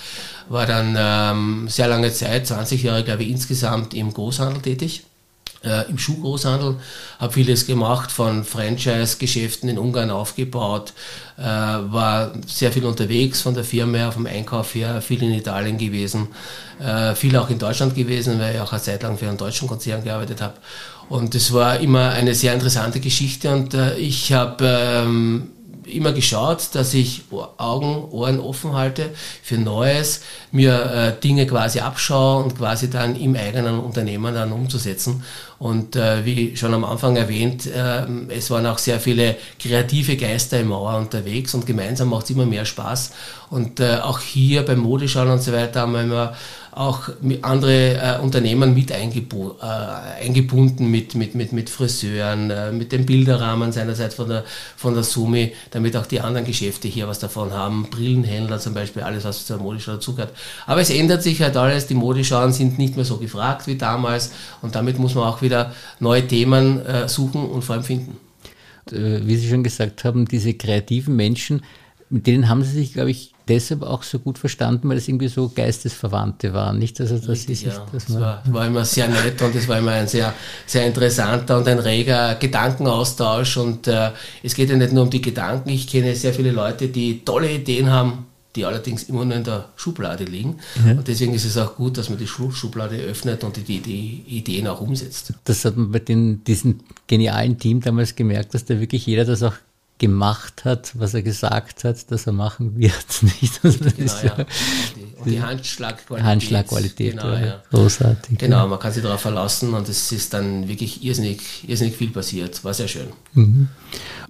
war 0.49 0.66
dann 0.66 0.97
ähm, 0.99 1.69
sehr 1.69 1.88
lange 1.88 2.12
Zeit, 2.12 2.47
20 2.47 2.83
Jahre 2.83 3.05
glaube 3.05 3.25
ich 3.25 3.31
insgesamt 3.31 3.95
im 3.95 4.12
Großhandel 4.12 4.62
tätig, 4.62 5.05
äh, 5.64 5.88
im 5.90 5.99
Schuhgroßhandel, 5.99 6.76
habe 7.19 7.33
vieles 7.33 7.66
gemacht, 7.66 8.12
von 8.12 8.45
Franchise-Geschäften 8.45 9.69
in 9.69 9.78
Ungarn 9.78 10.11
aufgebaut, 10.11 10.93
äh, 11.38 11.43
war 11.43 12.33
sehr 12.47 12.73
viel 12.73 12.85
unterwegs 12.85 13.40
von 13.40 13.55
der 13.55 13.64
Firma 13.64 13.99
her, 13.99 14.12
vom 14.12 14.26
Einkauf 14.26 14.75
her, 14.75 15.02
viel 15.02 15.23
in 15.23 15.33
Italien 15.33 15.78
gewesen, 15.78 16.28
äh, 16.81 17.14
viel 17.14 17.37
auch 17.37 17.50
in 17.50 17.59
Deutschland 17.59 17.95
gewesen, 17.95 18.38
weil 18.38 18.55
ich 18.55 18.61
auch 18.61 18.73
eine 18.73 18.83
Zeit 18.83 19.02
lang 19.02 19.19
für 19.19 19.28
einen 19.28 19.38
deutschen 19.38 19.69
Konzern 19.69 20.05
gearbeitet 20.05 20.40
habe. 20.40 20.55
Und 21.09 21.35
es 21.35 21.52
war 21.52 21.78
immer 21.78 22.11
eine 22.11 22.35
sehr 22.35 22.52
interessante 22.52 23.00
Geschichte 23.00 23.50
und 23.50 23.75
äh, 23.75 23.97
ich 23.97 24.33
habe 24.33 24.64
ähm, 24.66 25.50
immer 25.87 26.12
geschaut, 26.12 26.69
dass 26.75 26.95
ich 26.95 27.23
Augen, 27.57 28.11
Ohren 28.11 28.40
offen 28.40 28.75
halte 28.75 29.11
für 29.43 29.57
Neues, 29.57 30.23
mir 30.52 31.16
äh, 31.16 31.21
Dinge 31.21 31.47
quasi 31.47 31.81
abschaue 31.81 32.45
und 32.45 32.57
quasi 32.57 32.90
dann 32.90 33.16
im 33.16 33.37
eigenen 33.37 33.78
Unternehmen 33.78 34.35
dann 34.35 34.52
umzusetzen. 34.52 35.23
Und 35.59 35.97
äh, 35.97 36.25
wie 36.25 36.57
schon 36.57 36.75
am 36.75 36.85
Anfang 36.85 37.16
erwähnt, 37.16 37.66
äh, 37.66 38.05
es 38.28 38.50
waren 38.50 38.66
auch 38.66 38.78
sehr 38.78 39.00
viele 39.00 39.37
kreative 39.59 40.16
Geister 40.16 40.61
im 40.61 40.69
Mauer 40.69 40.97
unterwegs 40.99 41.55
und 41.55 41.66
gemeinsam 41.66 42.11
macht 42.11 42.25
es 42.25 42.31
immer 42.31 42.47
mehr 42.47 42.64
Spaß. 42.64 43.12
Und 43.50 43.81
äh, 43.81 43.99
auch 44.02 44.21
hier 44.21 44.64
beim 44.64 44.81
Modeschauen 44.81 45.31
und 45.31 45.43
so 45.43 45.52
weiter 45.52 45.81
haben 45.81 45.93
wir 45.93 46.02
immer 46.02 46.35
auch 46.76 47.09
andere 47.40 47.95
äh, 47.97 48.18
Unternehmen 48.21 48.75
mit 48.75 48.92
eingebu 48.92 49.52
äh, 49.62 50.25
eingebunden, 50.25 50.90
mit, 50.90 51.14
mit, 51.14 51.35
mit, 51.35 51.52
mit 51.54 51.71
Friseuren, 51.71 52.50
äh, 52.50 52.71
mit 52.71 52.92
dem 52.92 53.06
Bilderrahmen 53.06 53.73
seinerseits 53.73 54.14
von 54.14 54.28
der, 54.28 54.45
von 54.76 54.92
der 54.92 55.02
Sumi, 55.02 55.54
damit 55.71 55.97
auch 55.97 56.04
die 56.04 56.21
anderen 56.21 56.47
Geschäfte 56.47 56.87
hier 56.87 57.09
was 57.09 57.18
davon 57.18 57.50
haben. 57.54 57.88
Brillenhändler 57.90 58.59
zum 58.59 58.75
Beispiel, 58.75 59.02
alles, 59.02 59.25
was 59.25 59.47
zur 59.47 59.56
Modeschau 59.56 59.92
dazugehört. 59.92 60.35
Aber 60.66 60.83
es 60.83 60.90
ändert 60.90 61.23
sich 61.23 61.40
halt 61.40 61.56
alles, 61.56 61.87
die 61.87 61.95
Modeschauen 61.95 62.52
sind 62.52 62.78
nicht 62.78 62.95
mehr 62.95 63.06
so 63.06 63.16
gefragt 63.16 63.66
wie 63.66 63.76
damals 63.76 64.33
und 64.61 64.75
damit 64.75 64.99
muss 64.99 65.14
man 65.14 65.25
auch 65.25 65.40
wieder 65.40 65.73
neue 65.99 66.26
Themen 66.26 66.85
äh, 66.85 67.09
suchen 67.09 67.47
und 67.47 67.64
vor 67.64 67.76
allem 67.76 67.85
finden. 67.85 68.18
Äh, 68.92 69.21
wie 69.26 69.37
Sie 69.37 69.49
schon 69.49 69.64
gesagt 69.64 70.04
haben, 70.04 70.26
diese 70.26 70.52
kreativen 70.52 71.16
Menschen, 71.16 71.62
mit 72.09 72.27
denen 72.27 72.49
haben 72.49 72.63
Sie 72.63 72.73
sich, 72.73 72.93
glaube 72.93 73.11
ich, 73.11 73.33
deshalb 73.49 73.83
auch 73.83 74.03
so 74.03 74.19
gut 74.19 74.39
verstanden, 74.39 74.89
weil 74.89 74.97
es 74.97 75.09
irgendwie 75.09 75.29
so 75.29 75.51
Geistesverwandte 75.55 76.53
waren, 76.53 76.79
nicht? 76.79 77.01
Also 77.01 77.17
das 77.17 77.29
Richtig, 77.29 77.65
ist, 77.65 77.77
ja. 77.77 77.87
das 77.93 78.13
war, 78.13 78.43
war, 78.47 78.67
immer 78.67 78.85
sehr 78.85 79.09
nett 79.09 79.41
und 79.43 79.55
es 79.55 79.69
war 79.69 79.79
immer 79.79 79.93
ein 79.93 80.09
sehr, 80.09 80.35
sehr 80.67 80.87
interessanter 80.87 81.59
und 81.59 81.69
ein 81.69 81.79
reger 81.79 82.37
Gedankenaustausch 82.37 83.57
und 83.57 83.87
äh, 83.87 84.11
es 84.43 84.55
geht 84.55 84.71
ja 84.71 84.77
nicht 84.77 84.93
nur 84.93 85.05
um 85.05 85.11
die 85.11 85.21
Gedanken, 85.21 85.69
ich 85.71 85.87
kenne 85.87 86.15
sehr 86.15 86.35
viele 86.35 86.51
Leute, 86.51 86.89
die 86.89 87.25
tolle 87.25 87.53
Ideen 87.53 87.91
haben, 87.91 88.27
die 88.57 88.65
allerdings 88.65 89.05
immer 89.05 89.25
nur 89.25 89.37
in 89.37 89.45
der 89.45 89.69
Schublade 89.77 90.25
liegen. 90.25 90.57
Ja. 90.85 90.93
Und 90.93 91.07
deswegen 91.07 91.35
ist 91.35 91.45
es 91.45 91.59
auch 91.59 91.77
gut, 91.77 91.99
dass 91.99 92.09
man 92.09 92.19
die 92.19 92.27
Schublade 92.27 92.97
öffnet 92.97 93.45
und 93.45 93.57
die, 93.69 93.81
die 93.81 94.23
Ideen 94.27 94.67
auch 94.67 94.81
umsetzt. 94.81 95.35
Das 95.45 95.65
hat 95.65 95.77
man 95.77 95.91
bei 95.91 95.99
den, 95.99 96.43
diesem 96.45 96.81
genialen 97.07 97.59
Team 97.59 97.83
damals 97.83 98.17
gemerkt, 98.17 98.55
dass 98.55 98.65
da 98.65 98.81
wirklich 98.81 99.07
jeder 99.07 99.27
das 99.27 99.43
auch 99.43 99.55
gemacht 99.99 100.65
hat, 100.65 100.93
was 100.95 101.15
er 101.15 101.23
gesagt 101.23 101.85
hat, 101.85 102.11
dass 102.11 102.26
er 102.26 102.33
machen 102.33 102.76
wird. 102.76 102.95
Nicht? 103.23 103.61
Also 103.62 103.79
genau, 103.79 104.12
ja. 104.23 104.45
Die, 104.45 105.19
und 105.19 105.26
die 105.26 105.41
Handschlagqualität. 105.41 106.26
Handschlagqualität, 106.26 107.12
genau, 107.12 107.33
ja. 107.33 107.62
großartig. 107.71 108.38
Genau, 108.38 108.59
ja. 108.59 108.67
man 108.67 108.79
kann 108.79 108.93
sich 108.93 109.03
darauf 109.03 109.21
verlassen 109.21 109.73
und 109.73 109.88
es 109.88 110.12
ist 110.12 110.35
dann 110.35 110.69
wirklich 110.69 111.03
irrsinnig, 111.03 111.67
irrsinnig 111.67 111.97
viel 111.97 112.11
passiert. 112.11 112.62
War 112.65 112.75
sehr 112.75 112.88
schön. 112.88 113.09
Mhm. 113.33 113.69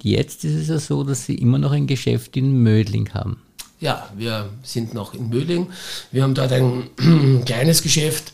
Jetzt 0.03 0.45
ist 0.45 0.55
es 0.55 0.69
ja 0.69 0.79
so, 0.79 1.03
dass 1.03 1.27
Sie 1.27 1.35
immer 1.35 1.59
noch 1.59 1.73
ein 1.73 1.87
Geschäft 1.87 2.37
in 2.37 2.63
Mödling 2.63 3.13
haben. 3.13 3.43
Ja, 3.81 4.09
wir 4.17 4.49
sind 4.63 4.95
noch 4.95 5.15
in 5.15 5.29
Mödling. 5.29 5.69
Wir 6.13 6.23
haben 6.23 6.35
dort 6.35 6.53
ein 6.53 6.91
kleines 7.45 7.83
Geschäft, 7.83 8.33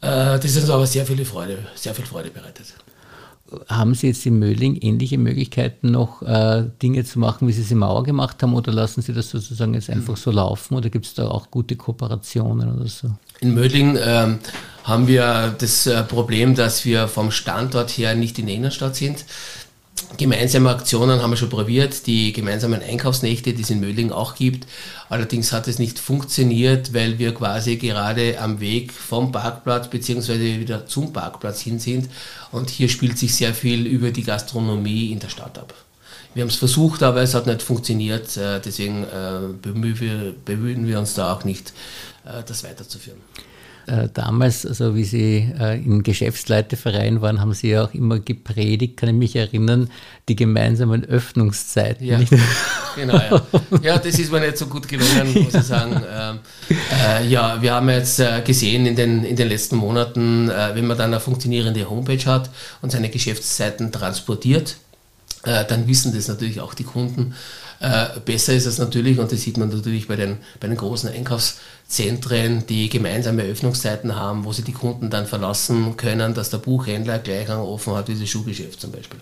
äh, 0.00 0.38
das 0.38 0.56
uns 0.56 0.68
aber 0.68 0.86
sehr 0.86 1.06
viele 1.06 1.24
Freude, 1.24 1.58
sehr 1.76 1.94
viel 1.94 2.04
Freude 2.04 2.30
bereitet 2.30 2.74
haben 3.68 3.94
Sie 3.94 4.08
jetzt 4.08 4.24
in 4.26 4.38
Mödling 4.38 4.76
ähnliche 4.76 5.18
Möglichkeiten 5.18 5.90
noch 5.90 6.22
äh, 6.22 6.64
Dinge 6.82 7.04
zu 7.04 7.18
machen, 7.18 7.46
wie 7.46 7.52
Sie 7.52 7.62
es 7.62 7.70
in 7.70 7.78
Mauer 7.78 8.02
gemacht 8.02 8.42
haben 8.42 8.54
oder 8.54 8.72
lassen 8.72 9.02
Sie 9.02 9.12
das 9.12 9.30
sozusagen 9.30 9.74
jetzt 9.74 9.90
einfach 9.90 10.16
so 10.16 10.30
laufen 10.30 10.74
oder 10.74 10.90
gibt 10.90 11.06
es 11.06 11.14
da 11.14 11.28
auch 11.28 11.50
gute 11.50 11.76
Kooperationen 11.76 12.74
oder 12.74 12.88
so? 12.88 13.10
In 13.40 13.54
Mödling 13.54 13.98
ähm, 14.02 14.38
haben 14.84 15.06
wir 15.06 15.54
das 15.58 15.86
äh, 15.86 16.02
Problem, 16.02 16.54
dass 16.54 16.84
wir 16.84 17.08
vom 17.08 17.30
Standort 17.30 17.90
her 17.90 18.14
nicht 18.14 18.38
in 18.38 18.46
der 18.46 18.54
Innenstadt 18.54 18.96
sind. 18.96 19.24
Gemeinsame 20.16 20.70
Aktionen 20.70 21.20
haben 21.20 21.30
wir 21.30 21.36
schon 21.36 21.50
probiert, 21.50 22.06
die 22.06 22.32
gemeinsamen 22.32 22.82
Einkaufsnächte, 22.82 23.52
die 23.52 23.62
es 23.62 23.70
in 23.70 23.80
Mödling 23.80 24.12
auch 24.12 24.34
gibt. 24.34 24.66
Allerdings 25.08 25.52
hat 25.52 25.66
es 25.66 25.78
nicht 25.78 25.98
funktioniert, 25.98 26.94
weil 26.94 27.18
wir 27.18 27.34
quasi 27.34 27.76
gerade 27.76 28.38
am 28.38 28.60
Weg 28.60 28.92
vom 28.92 29.32
Parkplatz 29.32 29.88
bzw. 29.88 30.60
wieder 30.60 30.86
zum 30.86 31.12
Parkplatz 31.12 31.60
hin 31.60 31.78
sind. 31.78 32.08
Und 32.52 32.70
hier 32.70 32.88
spielt 32.88 33.18
sich 33.18 33.34
sehr 33.34 33.54
viel 33.54 33.86
über 33.86 34.10
die 34.10 34.22
Gastronomie 34.22 35.10
in 35.10 35.18
der 35.18 35.30
Stadt 35.30 35.58
ab. 35.58 35.74
Wir 36.34 36.42
haben 36.42 36.50
es 36.50 36.56
versucht, 36.56 37.02
aber 37.02 37.22
es 37.22 37.34
hat 37.34 37.46
nicht 37.46 37.62
funktioniert. 37.62 38.36
Äh, 38.36 38.60
deswegen 38.60 39.04
äh, 39.04 39.48
bemühen 39.60 40.86
wir 40.86 40.98
uns 40.98 41.14
da 41.14 41.32
auch 41.32 41.44
nicht, 41.44 41.72
äh, 42.24 42.42
das 42.46 42.64
weiterzuführen. 42.64 43.18
Äh, 43.86 44.08
damals, 44.14 44.64
also 44.64 44.94
wie 44.94 45.04
Sie 45.04 45.52
äh, 45.60 45.76
im 45.76 46.02
Geschäftsleiterverein 46.02 47.20
waren, 47.20 47.40
haben 47.40 47.52
Sie 47.52 47.70
ja 47.70 47.84
auch 47.84 47.92
immer 47.92 48.18
gepredigt, 48.18 48.96
kann 48.96 49.10
ich 49.10 49.14
mich 49.14 49.36
erinnern, 49.36 49.90
die 50.28 50.36
gemeinsamen 50.36 51.04
Öffnungszeiten. 51.04 52.06
Ja, 52.06 52.18
genau, 52.96 53.14
ja. 53.14 53.42
ja, 53.82 53.98
das 53.98 54.18
ist 54.18 54.32
mir 54.32 54.40
nicht 54.40 54.56
so 54.56 54.66
gut 54.66 54.88
gelungen, 54.88 55.34
muss 55.44 55.54
ich 55.54 55.62
sagen. 55.62 56.02
Ähm, 56.10 56.38
äh, 56.70 57.26
ja, 57.26 57.60
wir 57.60 57.74
haben 57.74 57.90
jetzt 57.90 58.20
äh, 58.20 58.40
gesehen 58.42 58.86
in 58.86 58.96
den, 58.96 59.22
in 59.22 59.36
den 59.36 59.48
letzten 59.48 59.76
Monaten, 59.76 60.48
äh, 60.48 60.74
wenn 60.74 60.86
man 60.86 60.96
dann 60.96 61.12
eine 61.12 61.20
funktionierende 61.20 61.88
Homepage 61.88 62.24
hat 62.24 62.48
und 62.80 62.90
seine 62.90 63.10
Geschäftszeiten 63.10 63.92
transportiert, 63.92 64.76
dann 65.42 65.86
wissen 65.86 66.14
das 66.14 66.28
natürlich 66.28 66.62
auch 66.62 66.72
die 66.72 66.84
Kunden. 66.84 67.34
Äh, 67.84 68.18
besser 68.24 68.54
ist 68.54 68.64
es 68.64 68.78
natürlich, 68.78 69.18
und 69.18 69.30
das 69.30 69.42
sieht 69.42 69.58
man 69.58 69.68
natürlich 69.68 70.08
bei 70.08 70.16
den, 70.16 70.38
bei 70.58 70.68
den 70.68 70.76
großen 70.78 71.10
Einkaufszentren, 71.10 72.66
die 72.66 72.88
gemeinsame 72.88 73.42
Öffnungszeiten 73.42 74.16
haben, 74.16 74.46
wo 74.46 74.54
sie 74.54 74.62
die 74.62 74.72
Kunden 74.72 75.10
dann 75.10 75.26
verlassen 75.26 75.94
können, 75.98 76.32
dass 76.32 76.48
der 76.48 76.58
Buchhändler 76.58 77.18
gleich 77.18 77.50
offen 77.50 77.94
hat 77.94 78.08
wie 78.08 78.18
das 78.18 78.26
Schuhgeschäft 78.26 78.80
zum 78.80 78.90
Beispiel. 78.90 79.20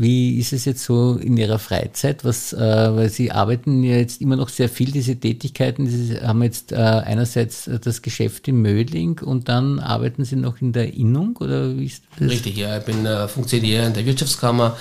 Wie 0.00 0.38
ist 0.38 0.54
es 0.54 0.64
jetzt 0.64 0.82
so 0.82 1.18
in 1.22 1.36
Ihrer 1.36 1.58
Freizeit? 1.58 2.24
Was, 2.24 2.54
äh, 2.54 2.58
weil 2.58 3.10
Sie 3.10 3.32
arbeiten 3.32 3.82
ja 3.82 3.96
jetzt 3.96 4.22
immer 4.22 4.36
noch 4.36 4.48
sehr 4.48 4.70
viel, 4.70 4.90
diese 4.92 5.16
Tätigkeiten. 5.16 5.86
Sie 5.86 6.18
haben 6.18 6.42
jetzt 6.42 6.72
äh, 6.72 6.76
einerseits 6.76 7.68
das 7.84 8.00
Geschäft 8.00 8.48
in 8.48 8.62
Mödling 8.62 9.20
und 9.20 9.50
dann 9.50 9.78
arbeiten 9.78 10.24
Sie 10.24 10.36
noch 10.36 10.62
in 10.62 10.72
der 10.72 10.94
Innung 10.94 11.36
oder 11.36 11.76
wie 11.76 11.84
ist 11.84 12.02
das? 12.18 12.30
Richtig, 12.30 12.56
ja. 12.56 12.78
Ich 12.78 12.84
bin 12.84 13.04
äh, 13.04 13.28
Funktionär 13.28 13.88
in 13.88 13.92
der 13.92 14.06
Wirtschaftskammer 14.06 14.78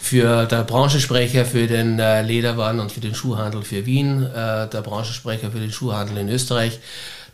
für 0.00 0.46
der 0.46 0.64
Branchensprecher 0.64 1.44
für 1.44 1.66
den 1.66 1.98
äh, 1.98 2.22
Lederwaren 2.22 2.80
und 2.80 2.90
für 2.90 3.00
den 3.00 3.14
Schuhhandel 3.14 3.62
für 3.64 3.84
Wien, 3.84 4.22
äh, 4.22 4.66
der 4.66 4.80
Branchensprecher 4.82 5.50
für 5.50 5.60
den 5.60 5.72
Schuhhandel 5.72 6.16
in 6.16 6.30
Österreich 6.30 6.80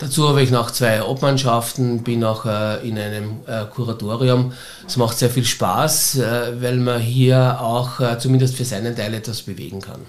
Dazu 0.00 0.26
habe 0.26 0.40
ich 0.40 0.50
noch 0.50 0.70
zwei 0.70 1.02
Obmannschaften, 1.02 2.02
bin 2.02 2.24
auch 2.24 2.46
äh, 2.46 2.88
in 2.88 2.98
einem 2.98 3.40
äh, 3.46 3.66
Kuratorium. 3.66 4.54
Es 4.86 4.96
macht 4.96 5.18
sehr 5.18 5.28
viel 5.28 5.44
Spaß, 5.44 6.16
äh, 6.16 6.62
weil 6.62 6.78
man 6.78 6.98
hier 7.02 7.60
auch 7.60 8.16
zumindest 8.18 8.56
für 8.56 8.64
seinen 8.64 8.96
Teil 8.96 9.12
etwas 9.12 9.42
bewegen 9.42 9.82
kann. 9.82 10.00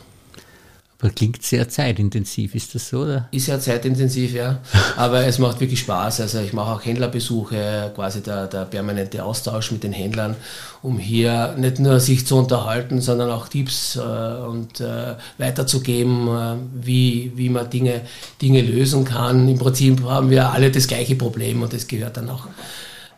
Aber 1.01 1.09
klingt 1.09 1.41
sehr 1.41 1.67
zeitintensiv, 1.67 2.53
ist 2.53 2.75
das 2.75 2.89
so? 2.89 2.99
Oder? 2.99 3.27
Ist 3.31 3.47
ja 3.47 3.59
zeitintensiv, 3.59 4.33
ja. 4.33 4.59
Aber 4.97 5.25
es 5.25 5.39
macht 5.39 5.59
wirklich 5.59 5.79
Spaß. 5.79 6.21
Also 6.21 6.39
ich 6.41 6.53
mache 6.53 6.75
auch 6.75 6.85
Händlerbesuche, 6.85 7.91
quasi 7.95 8.21
der, 8.21 8.45
der 8.45 8.65
permanente 8.65 9.23
Austausch 9.25 9.71
mit 9.71 9.83
den 9.83 9.93
Händlern, 9.93 10.35
um 10.83 10.99
hier 10.99 11.55
nicht 11.57 11.79
nur 11.79 11.99
sich 11.99 12.27
zu 12.27 12.37
unterhalten, 12.37 13.01
sondern 13.01 13.31
auch 13.31 13.47
Tipps 13.47 13.95
äh, 13.95 13.99
und 13.99 14.79
äh, 14.79 15.15
weiterzugeben, 15.39 16.27
äh, 16.27 16.55
wie, 16.85 17.31
wie 17.35 17.49
man 17.49 17.67
Dinge, 17.67 18.01
Dinge 18.39 18.61
lösen 18.61 19.03
kann. 19.03 19.49
Im 19.49 19.57
Prinzip 19.57 20.03
haben 20.03 20.29
wir 20.29 20.51
alle 20.51 20.69
das 20.69 20.85
gleiche 20.85 21.15
Problem 21.15 21.63
und 21.63 21.73
das 21.73 21.87
gehört 21.87 22.17
dann 22.17 22.29
auch 22.29 22.45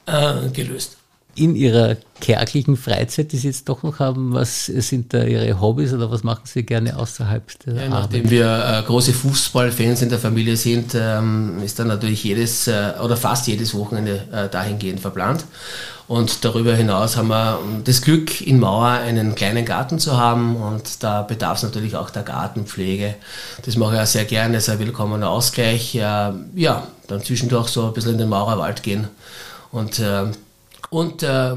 äh, 0.05 0.49
gelöst. 0.53 0.95
In 1.35 1.55
Ihrer 1.55 1.97
kärglichen 2.19 2.77
Freizeit, 2.77 3.31
die 3.31 3.37
Sie 3.37 3.47
jetzt 3.47 3.67
doch 3.67 3.83
noch 3.83 3.99
haben, 3.99 4.33
was 4.33 4.65
sind 4.65 5.13
da 5.13 5.23
Ihre 5.23 5.59
Hobbys 5.59 5.93
oder 5.93 6.09
was 6.11 6.23
machen 6.23 6.43
Sie 6.45 6.63
gerne 6.63 6.97
außerhalb 6.97 7.43
der 7.65 7.73
ja, 7.73 7.81
Arbeit? 7.81 7.91
Nachdem 7.91 8.29
wir 8.29 8.65
äh, 8.65 8.83
große 8.85 9.13
Fußballfans 9.13 10.03
in 10.03 10.09
der 10.09 10.19
Familie 10.19 10.55
sind, 10.55 10.95
ähm, 10.95 11.61
ist 11.63 11.79
dann 11.79 11.87
natürlich 11.87 12.23
jedes 12.23 12.67
äh, 12.67 12.93
oder 13.03 13.17
fast 13.17 13.47
jedes 13.47 13.73
Wochenende 13.73 14.23
äh, 14.31 14.47
dahingehend 14.49 14.99
verplant. 14.99 15.45
Und 16.07 16.45
darüber 16.45 16.75
hinaus 16.75 17.17
haben 17.17 17.29
wir 17.29 17.59
das 17.83 18.01
Glück, 18.01 18.41
in 18.41 18.59
Mauer 18.59 18.89
einen 18.89 19.35
kleinen 19.35 19.65
Garten 19.65 19.99
zu 19.99 20.17
haben 20.17 20.57
und 20.57 21.01
da 21.01 21.23
bedarf 21.23 21.57
es 21.57 21.63
natürlich 21.63 21.95
auch 21.95 22.09
der 22.09 22.23
Gartenpflege. 22.23 23.15
Das 23.65 23.77
mache 23.77 23.95
ich 23.95 24.01
auch 24.01 24.05
sehr 24.05 24.25
gerne, 24.25 24.55
das 24.55 24.67
ist 24.67 24.69
ein 24.69 24.79
willkommener 24.79 25.29
Ausgleich. 25.29 25.93
Ja, 25.93 26.33
dann 27.07 27.23
zwischendurch 27.23 27.69
so 27.69 27.87
ein 27.87 27.93
bisschen 27.93 28.13
in 28.13 28.17
den 28.17 28.29
Maurerwald 28.29 28.83
gehen 28.83 29.07
und, 29.71 29.99
äh, 29.99 30.25
und 30.93 31.23
äh, 31.23 31.55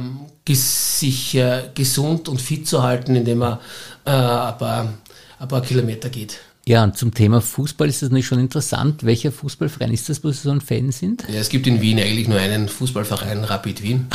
sich 0.49 1.35
äh, 1.35 1.65
gesund 1.75 2.29
und 2.29 2.41
fit 2.41 2.67
zu 2.67 2.83
halten, 2.83 3.15
indem 3.17 3.39
man 3.39 3.59
äh, 4.07 4.11
ein, 4.11 4.59
paar, 4.59 4.95
ein 5.39 5.49
paar 5.49 5.61
Kilometer 5.61 6.09
geht. 6.09 6.39
Ja, 6.67 6.83
und 6.83 6.97
zum 6.97 7.13
Thema 7.15 7.41
Fußball 7.41 7.89
ist 7.89 8.03
das 8.03 8.09
natürlich 8.09 8.27
schon 8.27 8.41
interessant. 8.41 9.05
Welcher 9.05 9.31
Fußballverein 9.31 9.93
ist 9.93 10.09
das, 10.09 10.25
wo 10.25 10.31
Sie 10.31 10.39
so 10.39 10.51
ein 10.51 10.61
Fan 10.61 10.91
sind? 10.91 11.25
Ja, 11.29 11.39
es 11.39 11.49
gibt 11.49 11.67
in 11.67 11.81
Wien 11.81 12.01
eigentlich 12.01 12.29
nur 12.29 12.41
einen 12.41 12.69
Fußballverein, 12.69 13.45
Rapid 13.45 13.83
Wien. 13.83 14.09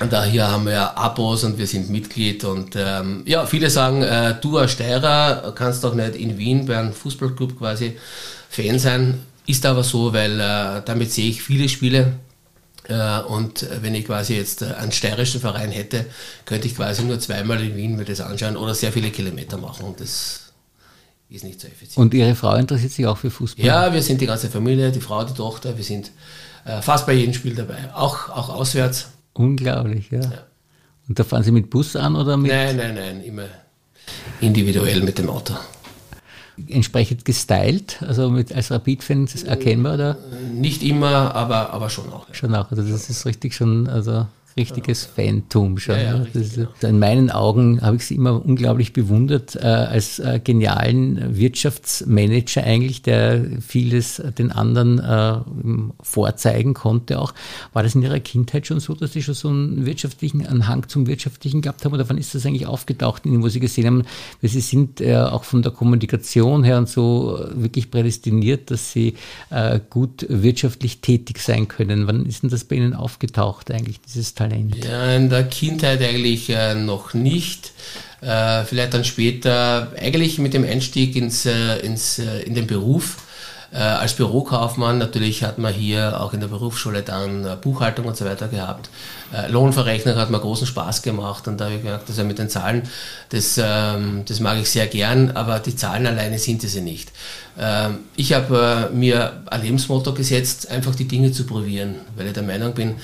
und 0.00 0.12
daher 0.12 0.50
haben 0.50 0.64
wir 0.64 0.72
ja 0.72 0.96
Abos 0.96 1.44
und 1.44 1.58
wir 1.58 1.66
sind 1.66 1.90
Mitglied. 1.90 2.44
Und 2.44 2.74
ähm, 2.76 3.22
ja, 3.26 3.44
viele 3.44 3.68
sagen, 3.68 4.02
äh, 4.02 4.36
du 4.40 4.56
als 4.56 4.72
Steirer 4.72 5.52
kannst 5.54 5.84
doch 5.84 5.94
nicht 5.94 6.14
in 6.14 6.38
Wien 6.38 6.64
bei 6.64 6.78
einem 6.78 6.92
Fußballclub 6.92 7.58
quasi 7.58 7.98
Fan 8.48 8.78
sein. 8.78 9.26
Ist 9.48 9.64
aber 9.64 9.82
so, 9.82 10.12
weil 10.12 10.38
äh, 10.38 10.82
damit 10.84 11.10
sehe 11.10 11.30
ich 11.30 11.42
viele 11.42 11.70
Spiele 11.70 12.12
äh, 12.86 13.20
und 13.20 13.66
wenn 13.80 13.94
ich 13.94 14.04
quasi 14.04 14.34
jetzt 14.34 14.60
äh, 14.60 14.74
einen 14.74 14.92
steirischen 14.92 15.40
Verein 15.40 15.70
hätte, 15.70 16.04
könnte 16.44 16.68
ich 16.68 16.76
quasi 16.76 17.02
nur 17.02 17.18
zweimal 17.18 17.58
in 17.62 17.74
Wien 17.74 17.96
mir 17.96 18.04
das 18.04 18.20
anschauen 18.20 18.58
oder 18.58 18.74
sehr 18.74 18.92
viele 18.92 19.08
Kilometer 19.10 19.56
machen 19.56 19.86
und 19.86 20.00
das 20.00 20.52
ist 21.30 21.44
nicht 21.44 21.62
so 21.62 21.66
effizient. 21.66 21.96
Und 21.96 22.12
Ihre 22.12 22.34
Frau 22.34 22.56
interessiert 22.56 22.92
sich 22.92 23.06
auch 23.06 23.16
für 23.16 23.30
Fußball? 23.30 23.64
Ja, 23.64 23.90
wir 23.90 24.02
sind 24.02 24.20
die 24.20 24.26
ganze 24.26 24.50
Familie, 24.50 24.92
die 24.92 25.00
Frau, 25.00 25.24
die 25.24 25.32
Tochter, 25.32 25.74
wir 25.74 25.84
sind 25.84 26.10
äh, 26.66 26.82
fast 26.82 27.06
bei 27.06 27.14
jedem 27.14 27.32
Spiel 27.32 27.54
dabei, 27.54 27.90
auch, 27.94 28.28
auch 28.28 28.50
auswärts. 28.50 29.08
Unglaublich, 29.32 30.10
ja. 30.10 30.20
ja. 30.20 30.46
Und 31.08 31.18
da 31.18 31.24
fahren 31.24 31.42
Sie 31.42 31.52
mit 31.52 31.70
Bus 31.70 31.96
an 31.96 32.16
oder 32.16 32.36
mit? 32.36 32.52
Nein, 32.52 32.76
nein, 32.76 32.94
nein, 32.94 33.22
immer 33.22 33.46
individuell 34.42 35.00
mit 35.02 35.16
dem 35.16 35.30
Auto 35.30 35.54
entsprechend 36.68 37.24
gestylt, 37.24 38.02
also 38.02 38.30
mit, 38.30 38.52
als 38.52 38.70
Rapid-Fan 38.70 39.28
erkennbar? 39.46 39.94
Oder? 39.94 40.16
Nicht 40.52 40.82
immer, 40.82 41.34
aber, 41.34 41.70
aber 41.70 41.90
schon 41.90 42.12
auch. 42.12 42.26
Schon 42.32 42.54
auch, 42.54 42.70
also 42.70 42.82
das 42.82 43.08
ist 43.10 43.26
richtig 43.26 43.54
schon, 43.54 43.88
also 43.88 44.26
richtiges 44.58 45.04
Fantum 45.04 45.78
schon. 45.78 45.96
Ja, 45.96 46.02
ja, 46.02 46.16
richtig, 46.16 46.54
genau. 46.54 46.70
In 46.82 46.98
meinen 46.98 47.30
Augen 47.30 47.80
habe 47.80 47.96
ich 47.96 48.04
sie 48.04 48.16
immer 48.16 48.44
unglaublich 48.44 48.92
bewundert 48.92 49.56
äh, 49.56 49.60
als 49.60 50.18
äh, 50.18 50.40
genialen 50.42 51.36
Wirtschaftsmanager 51.36 52.64
eigentlich, 52.64 53.02
der 53.02 53.46
vieles 53.60 54.22
den 54.38 54.52
anderen 54.52 54.98
äh, 54.98 55.38
vorzeigen 56.02 56.74
konnte 56.74 57.20
auch. 57.20 57.32
War 57.72 57.82
das 57.82 57.94
in 57.94 58.02
Ihrer 58.02 58.20
Kindheit 58.20 58.66
schon 58.66 58.80
so, 58.80 58.94
dass 58.94 59.12
Sie 59.12 59.22
schon 59.22 59.34
so 59.34 59.48
einen 59.48 59.86
wirtschaftlichen, 59.86 60.46
einen 60.46 60.68
Hang 60.68 60.88
zum 60.88 61.06
Wirtschaftlichen 61.06 61.62
gehabt 61.62 61.84
haben 61.84 61.94
oder 61.94 62.08
wann 62.08 62.18
ist 62.18 62.34
das 62.34 62.44
eigentlich 62.44 62.66
aufgetaucht, 62.66 63.22
wo 63.24 63.48
Sie 63.48 63.60
gesehen 63.60 63.86
haben, 63.86 64.02
weil 64.42 64.50
Sie 64.50 64.60
sind 64.60 65.00
äh, 65.00 65.16
auch 65.16 65.44
von 65.44 65.62
der 65.62 65.72
Kommunikation 65.72 66.64
her 66.64 66.78
und 66.78 66.88
so 66.88 67.38
wirklich 67.54 67.90
prädestiniert, 67.90 68.70
dass 68.70 68.92
Sie 68.92 69.14
äh, 69.50 69.80
gut 69.88 70.26
wirtschaftlich 70.28 71.00
tätig 71.00 71.38
sein 71.38 71.68
können. 71.68 72.06
Wann 72.06 72.26
ist 72.26 72.42
denn 72.42 72.50
das 72.50 72.64
bei 72.64 72.76
Ihnen 72.76 72.94
aufgetaucht 72.94 73.70
eigentlich, 73.70 74.00
dieses 74.00 74.34
Talent? 74.34 74.47
Talent? 74.48 74.84
Ja, 74.84 75.14
in 75.14 75.30
der 75.30 75.44
Kindheit 75.44 76.02
eigentlich 76.02 76.50
äh, 76.50 76.74
noch 76.74 77.14
nicht. 77.14 77.72
Äh, 78.20 78.64
vielleicht 78.64 78.94
dann 78.94 79.04
später, 79.04 79.92
eigentlich 79.96 80.38
mit 80.38 80.54
dem 80.54 80.64
Einstieg 80.64 81.14
ins, 81.16 81.46
äh, 81.46 81.78
ins, 81.78 82.18
äh, 82.18 82.40
in 82.40 82.54
den 82.54 82.66
Beruf. 82.66 83.16
Äh, 83.70 83.78
als 83.78 84.14
Bürokaufmann 84.14 84.96
natürlich 84.96 85.44
hat 85.44 85.58
man 85.58 85.74
hier 85.74 86.20
auch 86.22 86.32
in 86.32 86.40
der 86.40 86.48
Berufsschule 86.48 87.02
dann 87.02 87.44
äh, 87.44 87.56
Buchhaltung 87.60 88.06
und 88.06 88.16
so 88.16 88.24
weiter 88.24 88.48
gehabt. 88.48 88.88
Äh, 89.30 89.50
Lohnverrechnung 89.50 90.16
hat 90.16 90.30
mir 90.30 90.38
großen 90.38 90.66
Spaß 90.66 91.02
gemacht 91.02 91.46
und 91.48 91.58
da 91.58 91.66
habe 91.66 91.74
ich 91.74 91.82
gemerkt, 91.82 92.08
also 92.08 92.24
mit 92.24 92.38
den 92.38 92.48
Zahlen, 92.48 92.82
das, 93.28 93.60
ähm, 93.62 94.22
das 94.26 94.40
mag 94.40 94.58
ich 94.58 94.70
sehr 94.70 94.86
gern, 94.86 95.32
aber 95.32 95.58
die 95.58 95.76
Zahlen 95.76 96.06
alleine 96.06 96.38
sind 96.38 96.64
es 96.64 96.74
ja 96.74 96.80
nicht. 96.80 97.12
Ähm, 97.58 97.98
ich 98.16 98.32
habe 98.32 98.90
mir 98.94 99.42
ein 99.46 99.60
Lebensmotto 99.60 100.14
gesetzt, 100.14 100.70
einfach 100.70 100.94
die 100.94 101.06
Dinge 101.06 101.30
zu 101.32 101.44
probieren, 101.44 101.96
weil 102.16 102.28
ich 102.28 102.32
der 102.32 102.44
Meinung 102.44 102.72
bin, 102.72 102.94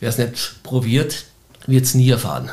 wer 0.00 0.08
es 0.08 0.18
nicht 0.18 0.64
probiert, 0.64 1.26
wird 1.66 1.84
es 1.84 1.94
nie 1.94 2.10
erfahren. 2.10 2.50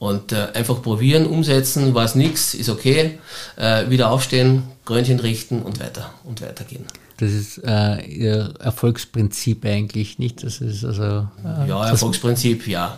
Und 0.00 0.32
äh, 0.32 0.48
einfach 0.54 0.80
probieren, 0.80 1.26
umsetzen, 1.26 1.94
war 1.94 2.06
es 2.06 2.14
nichts, 2.14 2.54
ist 2.54 2.70
okay, 2.70 3.18
äh, 3.56 3.90
wieder 3.90 4.10
aufstehen, 4.10 4.62
Krönchen 4.86 5.20
richten 5.20 5.60
und 5.60 5.78
weiter 5.78 6.10
und 6.24 6.40
weitergehen. 6.40 6.86
Das 7.18 7.30
ist 7.32 7.58
äh, 7.58 8.00
Ihr 8.06 8.54
Erfolgsprinzip 8.60 9.62
eigentlich, 9.66 10.18
nicht? 10.18 10.42
Das 10.42 10.62
ist 10.62 10.86
also. 10.86 11.28
Äh, 11.44 11.68
ja, 11.68 11.86
Erfolgsprinzip, 11.86 12.66
ja. 12.66 12.96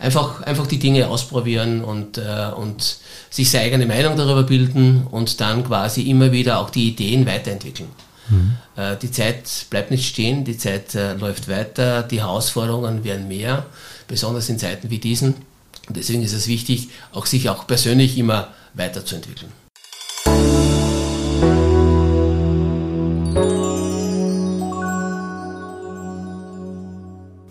Einfach, 0.00 0.42
einfach 0.42 0.66
die 0.66 0.80
Dinge 0.80 1.06
ausprobieren 1.06 1.84
und, 1.84 2.18
äh, 2.18 2.50
und 2.56 2.96
sich 3.30 3.48
seine 3.48 3.66
eigene 3.66 3.86
Meinung 3.86 4.16
darüber 4.16 4.42
bilden 4.42 5.06
und 5.08 5.40
dann 5.40 5.62
quasi 5.62 6.10
immer 6.10 6.32
wieder 6.32 6.58
auch 6.58 6.70
die 6.70 6.88
Ideen 6.88 7.26
weiterentwickeln. 7.26 7.90
Mhm. 8.28 8.56
Äh, 8.74 8.96
die 8.96 9.12
Zeit 9.12 9.66
bleibt 9.70 9.92
nicht 9.92 10.08
stehen, 10.08 10.44
die 10.44 10.58
Zeit 10.58 10.96
äh, 10.96 11.14
läuft 11.14 11.48
weiter, 11.48 12.02
die 12.02 12.22
Herausforderungen 12.22 13.04
werden 13.04 13.28
mehr, 13.28 13.66
besonders 14.08 14.48
in 14.48 14.58
Zeiten 14.58 14.90
wie 14.90 14.98
diesen. 14.98 15.48
Und 15.90 15.96
deswegen 15.96 16.22
ist 16.22 16.34
es 16.34 16.46
wichtig, 16.46 16.90
auch 17.10 17.26
sich 17.26 17.48
auch 17.48 17.66
persönlich 17.66 18.16
immer 18.16 18.54
weiterzuentwickeln. 18.74 19.50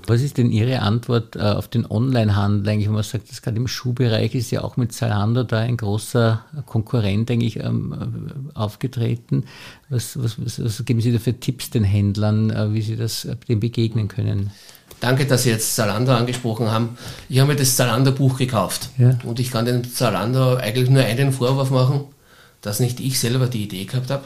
Was 0.08 0.22
ist 0.22 0.38
denn 0.38 0.54
Ihre 0.54 0.80
Antwort 0.80 1.36
äh, 1.36 1.40
auf 1.40 1.68
den 1.68 1.86
Onlinehandel 1.86 2.70
eigentlich, 2.70 2.88
wenn 2.88 2.94
man 2.94 3.04
sagt, 3.04 3.30
dass 3.30 3.42
gerade 3.42 3.58
im 3.58 3.68
Schuhbereich 3.68 4.34
ist 4.36 4.52
ja 4.52 4.64
auch 4.64 4.78
mit 4.78 4.94
Zalando 4.94 5.44
da 5.44 5.60
ein 5.60 5.76
großer 5.76 6.46
Konkurrent 6.66 7.30
eigentlich 7.30 7.58
ähm, 7.58 8.52
aufgetreten. 8.54 9.44
Was, 9.90 10.18
was, 10.18 10.38
was, 10.40 10.86
geben 10.86 11.02
Sie 11.02 11.12
da 11.12 11.20
für 11.20 11.38
Tipps 11.38 11.72
den 11.72 11.84
Händlern, 11.84 12.52
äh, 12.52 12.74
wie 12.74 12.82
sie 12.82 12.96
das 12.96 13.26
äh, 13.26 13.36
dem 13.50 13.60
begegnen 13.60 14.08
können? 14.08 14.52
Danke, 15.00 15.26
dass 15.26 15.44
Sie 15.44 15.50
jetzt 15.50 15.76
Zalando 15.76 16.14
angesprochen 16.14 16.72
haben. 16.72 16.98
Ich 17.30 17.40
habe 17.40 17.54
mir 17.54 17.58
das 17.58 17.76
Zalando-Buch 17.76 18.38
gekauft 18.38 18.90
ja. 18.98 19.18
und 19.24 19.40
ich 19.40 19.52
kann 19.52 19.66
dem 19.66 19.94
Zalando 19.94 20.56
eigentlich 20.56 20.90
nur 20.90 21.04
einen 21.04 21.32
Vorwurf 21.32 21.70
machen 21.72 22.06
dass 22.62 22.80
nicht 22.80 23.00
ich 23.00 23.20
selber 23.20 23.48
die 23.48 23.64
Idee 23.64 23.86
gehabt 23.86 24.10
habe. 24.10 24.24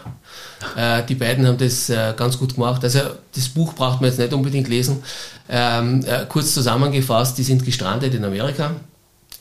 Äh, 0.76 1.04
die 1.06 1.16
beiden 1.16 1.46
haben 1.46 1.58
das 1.58 1.90
äh, 1.90 2.14
ganz 2.18 2.40
gut 2.40 2.56
gemacht. 2.56 2.84
Also 2.84 3.00
das 3.36 3.50
Buch 3.50 3.74
braucht 3.74 4.02
man 4.02 4.10
jetzt 4.10 4.20
nicht 4.20 4.34
unbedingt 4.34 4.68
lesen. 4.68 5.04
Ähm, 5.50 6.04
äh, 6.06 6.26
kurz 6.28 6.54
zusammengefasst, 6.54 7.38
die 7.38 7.44
sind 7.44 7.64
gestrandet 7.64 8.14
in 8.14 8.26
Amerika. 8.26 8.72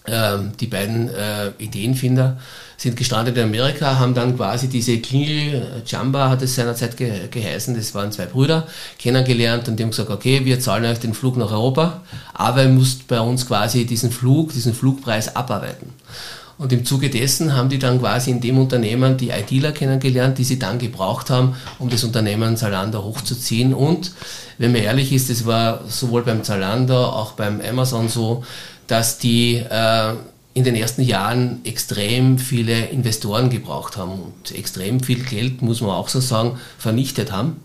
Ähm, 0.06 0.52
die 0.58 0.66
beiden 0.66 1.08
äh, 1.08 1.52
Ideenfinder 1.58 2.36
sind 2.76 2.96
gestrandet 2.96 3.36
in 3.36 3.44
Amerika, 3.44 4.00
haben 4.00 4.14
dann 4.14 4.36
quasi 4.36 4.66
diese 4.66 4.98
Klingel, 4.98 5.82
Jamba 5.86 6.28
hat 6.28 6.42
es 6.42 6.56
seinerzeit 6.56 6.96
ge 6.96 7.28
geheißen, 7.30 7.76
das 7.76 7.94
waren 7.94 8.10
zwei 8.10 8.26
Brüder, 8.26 8.66
kennengelernt 8.98 9.68
und 9.68 9.76
die 9.76 9.84
haben 9.84 9.90
gesagt, 9.90 10.10
okay, 10.10 10.44
wir 10.44 10.58
zahlen 10.58 10.84
euch 10.86 10.98
den 10.98 11.14
Flug 11.14 11.36
nach 11.36 11.52
Europa, 11.52 12.00
aber 12.34 12.64
ihr 12.64 12.70
müsst 12.70 13.06
bei 13.06 13.20
uns 13.20 13.46
quasi 13.46 13.86
diesen 13.86 14.10
Flug, 14.10 14.52
diesen 14.52 14.74
Flugpreis 14.74 15.36
abarbeiten. 15.36 15.92
Und 16.58 16.72
im 16.72 16.84
Zuge 16.84 17.10
dessen 17.10 17.56
haben 17.56 17.68
die 17.68 17.78
dann 17.78 17.98
quasi 17.98 18.30
in 18.30 18.40
dem 18.40 18.58
Unternehmen 18.58 19.16
die 19.16 19.30
ITler 19.30 19.72
kennengelernt, 19.72 20.38
die 20.38 20.44
sie 20.44 20.58
dann 20.58 20.78
gebraucht 20.78 21.30
haben, 21.30 21.56
um 21.80 21.88
das 21.90 22.04
Unternehmen 22.04 22.56
Zalando 22.56 23.02
hochzuziehen. 23.02 23.74
Und 23.74 24.12
wenn 24.58 24.70
man 24.70 24.82
ehrlich 24.82 25.12
ist, 25.12 25.28
es 25.28 25.44
war 25.44 25.80
sowohl 25.88 26.22
beim 26.22 26.44
Zalando, 26.44 27.04
auch 27.04 27.32
beim 27.32 27.60
Amazon 27.60 28.08
so, 28.08 28.44
dass 28.86 29.18
die 29.18 29.56
äh, 29.56 30.14
in 30.54 30.64
den 30.64 30.74
ersten 30.74 31.02
Jahren 31.02 31.60
extrem 31.64 32.38
viele 32.38 32.86
Investoren 32.86 33.48
gebraucht 33.48 33.96
haben 33.96 34.12
und 34.12 34.56
extrem 34.56 35.00
viel 35.00 35.22
Geld, 35.24 35.62
muss 35.62 35.80
man 35.80 35.90
auch 35.90 36.08
so 36.08 36.20
sagen, 36.20 36.58
vernichtet 36.78 37.32
haben, 37.32 37.56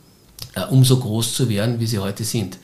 äh, 0.56 0.62
um 0.62 0.86
so 0.86 0.98
groß 0.98 1.34
zu 1.34 1.50
werden, 1.50 1.80
wie 1.80 1.88
sie 1.88 2.00
heute 2.00 2.24
sind. 2.24 2.58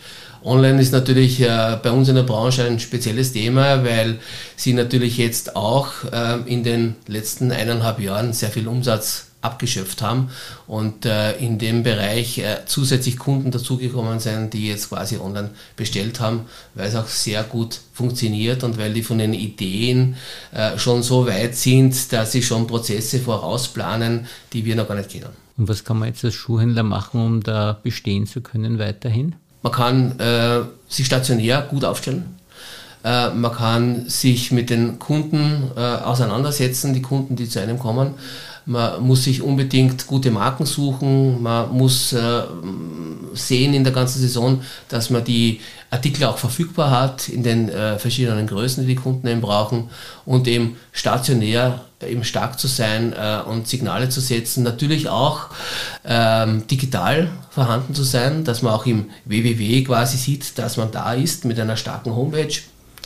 Online 0.43 0.81
ist 0.81 0.91
natürlich 0.91 1.41
äh, 1.41 1.77
bei 1.81 1.91
uns 1.91 2.09
in 2.09 2.15
der 2.15 2.23
Branche 2.23 2.65
ein 2.65 2.79
spezielles 2.79 3.31
Thema, 3.31 3.83
weil 3.85 4.19
sie 4.55 4.73
natürlich 4.73 5.17
jetzt 5.17 5.55
auch 5.55 5.91
äh, 6.11 6.39
in 6.45 6.63
den 6.63 6.95
letzten 7.07 7.51
eineinhalb 7.51 7.99
Jahren 7.99 8.33
sehr 8.33 8.49
viel 8.49 8.67
Umsatz 8.67 9.27
abgeschöpft 9.43 10.01
haben 10.01 10.29
und 10.67 11.05
äh, 11.05 11.37
in 11.37 11.59
dem 11.59 11.83
Bereich 11.83 12.39
äh, 12.39 12.61
zusätzlich 12.65 13.17
Kunden 13.17 13.51
dazugekommen 13.51 14.19
sind, 14.19 14.53
die 14.53 14.67
jetzt 14.67 14.89
quasi 14.89 15.17
online 15.17 15.51
bestellt 15.75 16.19
haben, 16.19 16.41
weil 16.75 16.87
es 16.87 16.95
auch 16.95 17.07
sehr 17.07 17.43
gut 17.43 17.79
funktioniert 17.93 18.63
und 18.63 18.77
weil 18.77 18.93
die 18.93 19.03
von 19.03 19.17
den 19.17 19.33
Ideen 19.33 20.15
äh, 20.51 20.77
schon 20.77 21.03
so 21.03 21.27
weit 21.27 21.55
sind, 21.55 22.11
dass 22.11 22.31
sie 22.31 22.41
schon 22.41 22.67
Prozesse 22.67 23.19
vorausplanen, 23.19 24.27
die 24.53 24.65
wir 24.65 24.75
noch 24.75 24.87
gar 24.87 24.95
nicht 24.95 25.09
kennen. 25.09 25.29
Und 25.57 25.67
was 25.67 25.83
kann 25.83 25.99
man 25.99 26.07
jetzt 26.07 26.25
als 26.25 26.33
Schuhhändler 26.33 26.83
machen, 26.83 27.23
um 27.23 27.43
da 27.43 27.79
bestehen 27.83 28.25
zu 28.25 28.41
können 28.41 28.79
weiterhin? 28.79 29.35
man 29.63 29.71
kann 29.71 30.19
äh, 30.19 30.61
sich 30.87 31.07
stationär 31.07 31.61
gut 31.63 31.83
aufstellen. 31.83 32.25
Äh, 33.03 33.29
man 33.29 33.51
kann 33.51 34.07
sich 34.07 34.51
mit 34.51 34.69
den 34.69 34.99
Kunden 34.99 35.71
äh, 35.75 35.79
auseinandersetzen, 35.79 36.93
die 36.93 37.01
Kunden, 37.01 37.35
die 37.35 37.49
zu 37.49 37.59
einem 37.59 37.79
kommen. 37.79 38.13
Man 38.65 39.03
muss 39.03 39.25
sich 39.25 39.41
unbedingt 39.41 40.07
gute 40.07 40.31
Marken 40.31 40.65
suchen. 40.65 41.41
Man 41.41 41.71
muss 41.71 42.13
äh, 42.13 42.43
sehen 43.33 43.73
in 43.73 43.83
der 43.83 43.93
ganzen 43.93 44.19
Saison, 44.19 44.61
dass 44.89 45.09
man 45.09 45.23
die 45.23 45.59
Artikel 45.89 46.23
auch 46.25 46.37
verfügbar 46.37 46.91
hat 46.91 47.29
in 47.29 47.43
den 47.43 47.69
äh, 47.69 47.99
verschiedenen 47.99 48.47
Größen, 48.47 48.85
die 48.85 48.95
die 48.95 49.01
Kunden 49.01 49.27
eben 49.27 49.41
brauchen 49.41 49.89
und 50.25 50.47
eben 50.47 50.77
stationär 50.91 51.81
eben 52.07 52.23
stark 52.23 52.59
zu 52.59 52.67
sein 52.67 53.13
äh, 53.13 53.39
und 53.47 53.67
Signale 53.67 54.09
zu 54.09 54.19
setzen. 54.19 54.63
Natürlich 54.63 55.09
auch 55.09 55.47
ähm, 56.05 56.67
digital 56.67 57.29
vorhanden 57.49 57.95
zu 57.95 58.03
sein, 58.03 58.43
dass 58.43 58.61
man 58.61 58.73
auch 58.73 58.85
im 58.85 59.09
www 59.25 59.83
quasi 59.83 60.17
sieht, 60.17 60.57
dass 60.57 60.77
man 60.77 60.91
da 60.91 61.13
ist 61.13 61.45
mit 61.45 61.59
einer 61.59 61.77
starken 61.77 62.15
Homepage 62.15 62.53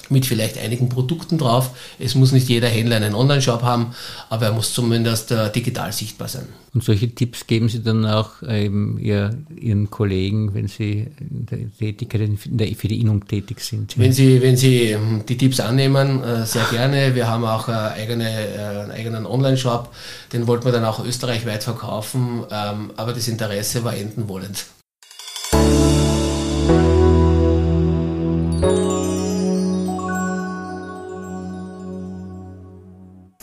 mit 0.09 0.25
vielleicht 0.25 0.57
einigen 0.57 0.89
Produkten 0.89 1.37
drauf. 1.37 1.71
Es 1.99 2.15
muss 2.15 2.31
nicht 2.31 2.49
jeder 2.49 2.67
Händler 2.67 2.97
einen 2.97 3.15
Online-Shop 3.15 3.61
haben, 3.61 3.93
aber 4.29 4.47
er 4.47 4.51
muss 4.53 4.73
zumindest 4.73 5.31
äh, 5.31 5.51
digital 5.51 5.91
sichtbar 5.91 6.27
sein. 6.27 6.47
Und 6.73 6.83
solche 6.83 7.09
Tipps 7.09 7.47
geben 7.47 7.69
Sie 7.69 7.81
dann 7.81 8.05
auch 8.05 8.29
ähm, 8.47 8.99
ihr, 8.99 9.35
Ihren 9.59 9.89
Kollegen, 9.89 10.53
wenn 10.53 10.67
Sie 10.67 11.07
in 11.19 11.45
der 11.47 11.59
Tätigkeit 11.77 12.21
in 12.21 12.37
der, 12.57 12.67
für 12.75 12.87
die 12.87 12.99
Innung 12.99 13.25
tätig 13.25 13.61
sind? 13.61 13.97
Wenn 13.97 14.13
Sie, 14.13 14.41
wenn 14.41 14.57
Sie 14.57 14.91
ähm, 14.91 15.23
die 15.27 15.37
Tipps 15.37 15.59
annehmen, 15.59 16.23
äh, 16.23 16.45
sehr 16.45 16.65
gerne. 16.69 17.15
Wir 17.15 17.27
haben 17.27 17.45
auch 17.45 17.67
äh, 17.67 17.71
eigene, 17.71 18.29
äh, 18.29 18.59
einen 18.59 18.91
eigenen 18.91 19.25
Online-Shop, 19.25 19.91
den 20.33 20.45
wollten 20.45 20.65
wir 20.65 20.71
dann 20.71 20.85
auch 20.85 21.03
österreichweit 21.03 21.63
verkaufen, 21.63 22.43
ähm, 22.51 22.91
aber 22.95 23.13
das 23.13 23.27
Interesse 23.27 23.83
war 23.83 23.95
enden 23.95 24.27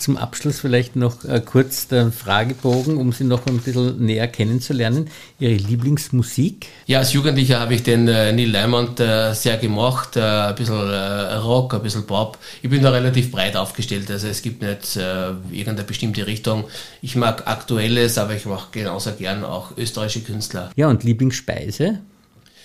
Zum 0.04 0.18
Abschluss 0.18 0.60
vielleicht 0.60 0.96
noch 0.96 1.24
äh, 1.24 1.40
kurz 1.40 1.88
der 1.88 2.12
Fragebogen, 2.12 2.98
um 2.98 3.10
Sie 3.12 3.24
noch 3.24 3.46
ein 3.46 3.56
bisschen 3.56 4.04
näher 4.04 4.28
kennenzulernen. 4.28 5.08
Ihre 5.38 5.54
Lieblingsmusik? 5.54 6.66
Ja, 6.84 6.98
als 6.98 7.14
Jugendlicher 7.14 7.58
habe 7.58 7.72
ich 7.72 7.84
den 7.84 8.06
äh, 8.06 8.30
Neil 8.30 8.52
Diamond 8.52 9.00
äh, 9.00 9.32
sehr 9.32 9.56
gemocht. 9.56 10.18
Äh, 10.18 10.20
ein 10.20 10.56
bisschen 10.56 10.90
äh, 10.90 11.36
Rock, 11.36 11.72
ein 11.72 11.82
bisschen 11.82 12.04
Pop. 12.04 12.36
Ich 12.60 12.68
bin 12.68 12.82
da 12.82 12.90
relativ 12.90 13.30
breit 13.30 13.56
aufgestellt. 13.56 14.10
Also 14.10 14.28
es 14.28 14.42
gibt 14.42 14.60
nicht 14.60 14.94
äh, 14.96 15.30
irgendeine 15.50 15.84
bestimmte 15.84 16.26
Richtung. 16.26 16.64
Ich 17.00 17.16
mag 17.16 17.46
Aktuelles, 17.46 18.18
aber 18.18 18.34
ich 18.34 18.44
mache 18.44 18.68
genauso 18.72 19.10
gern 19.12 19.42
auch 19.42 19.74
österreichische 19.78 20.20
Künstler. 20.20 20.70
Ja, 20.76 20.90
und 20.90 21.02
Lieblingsspeise? 21.02 22.00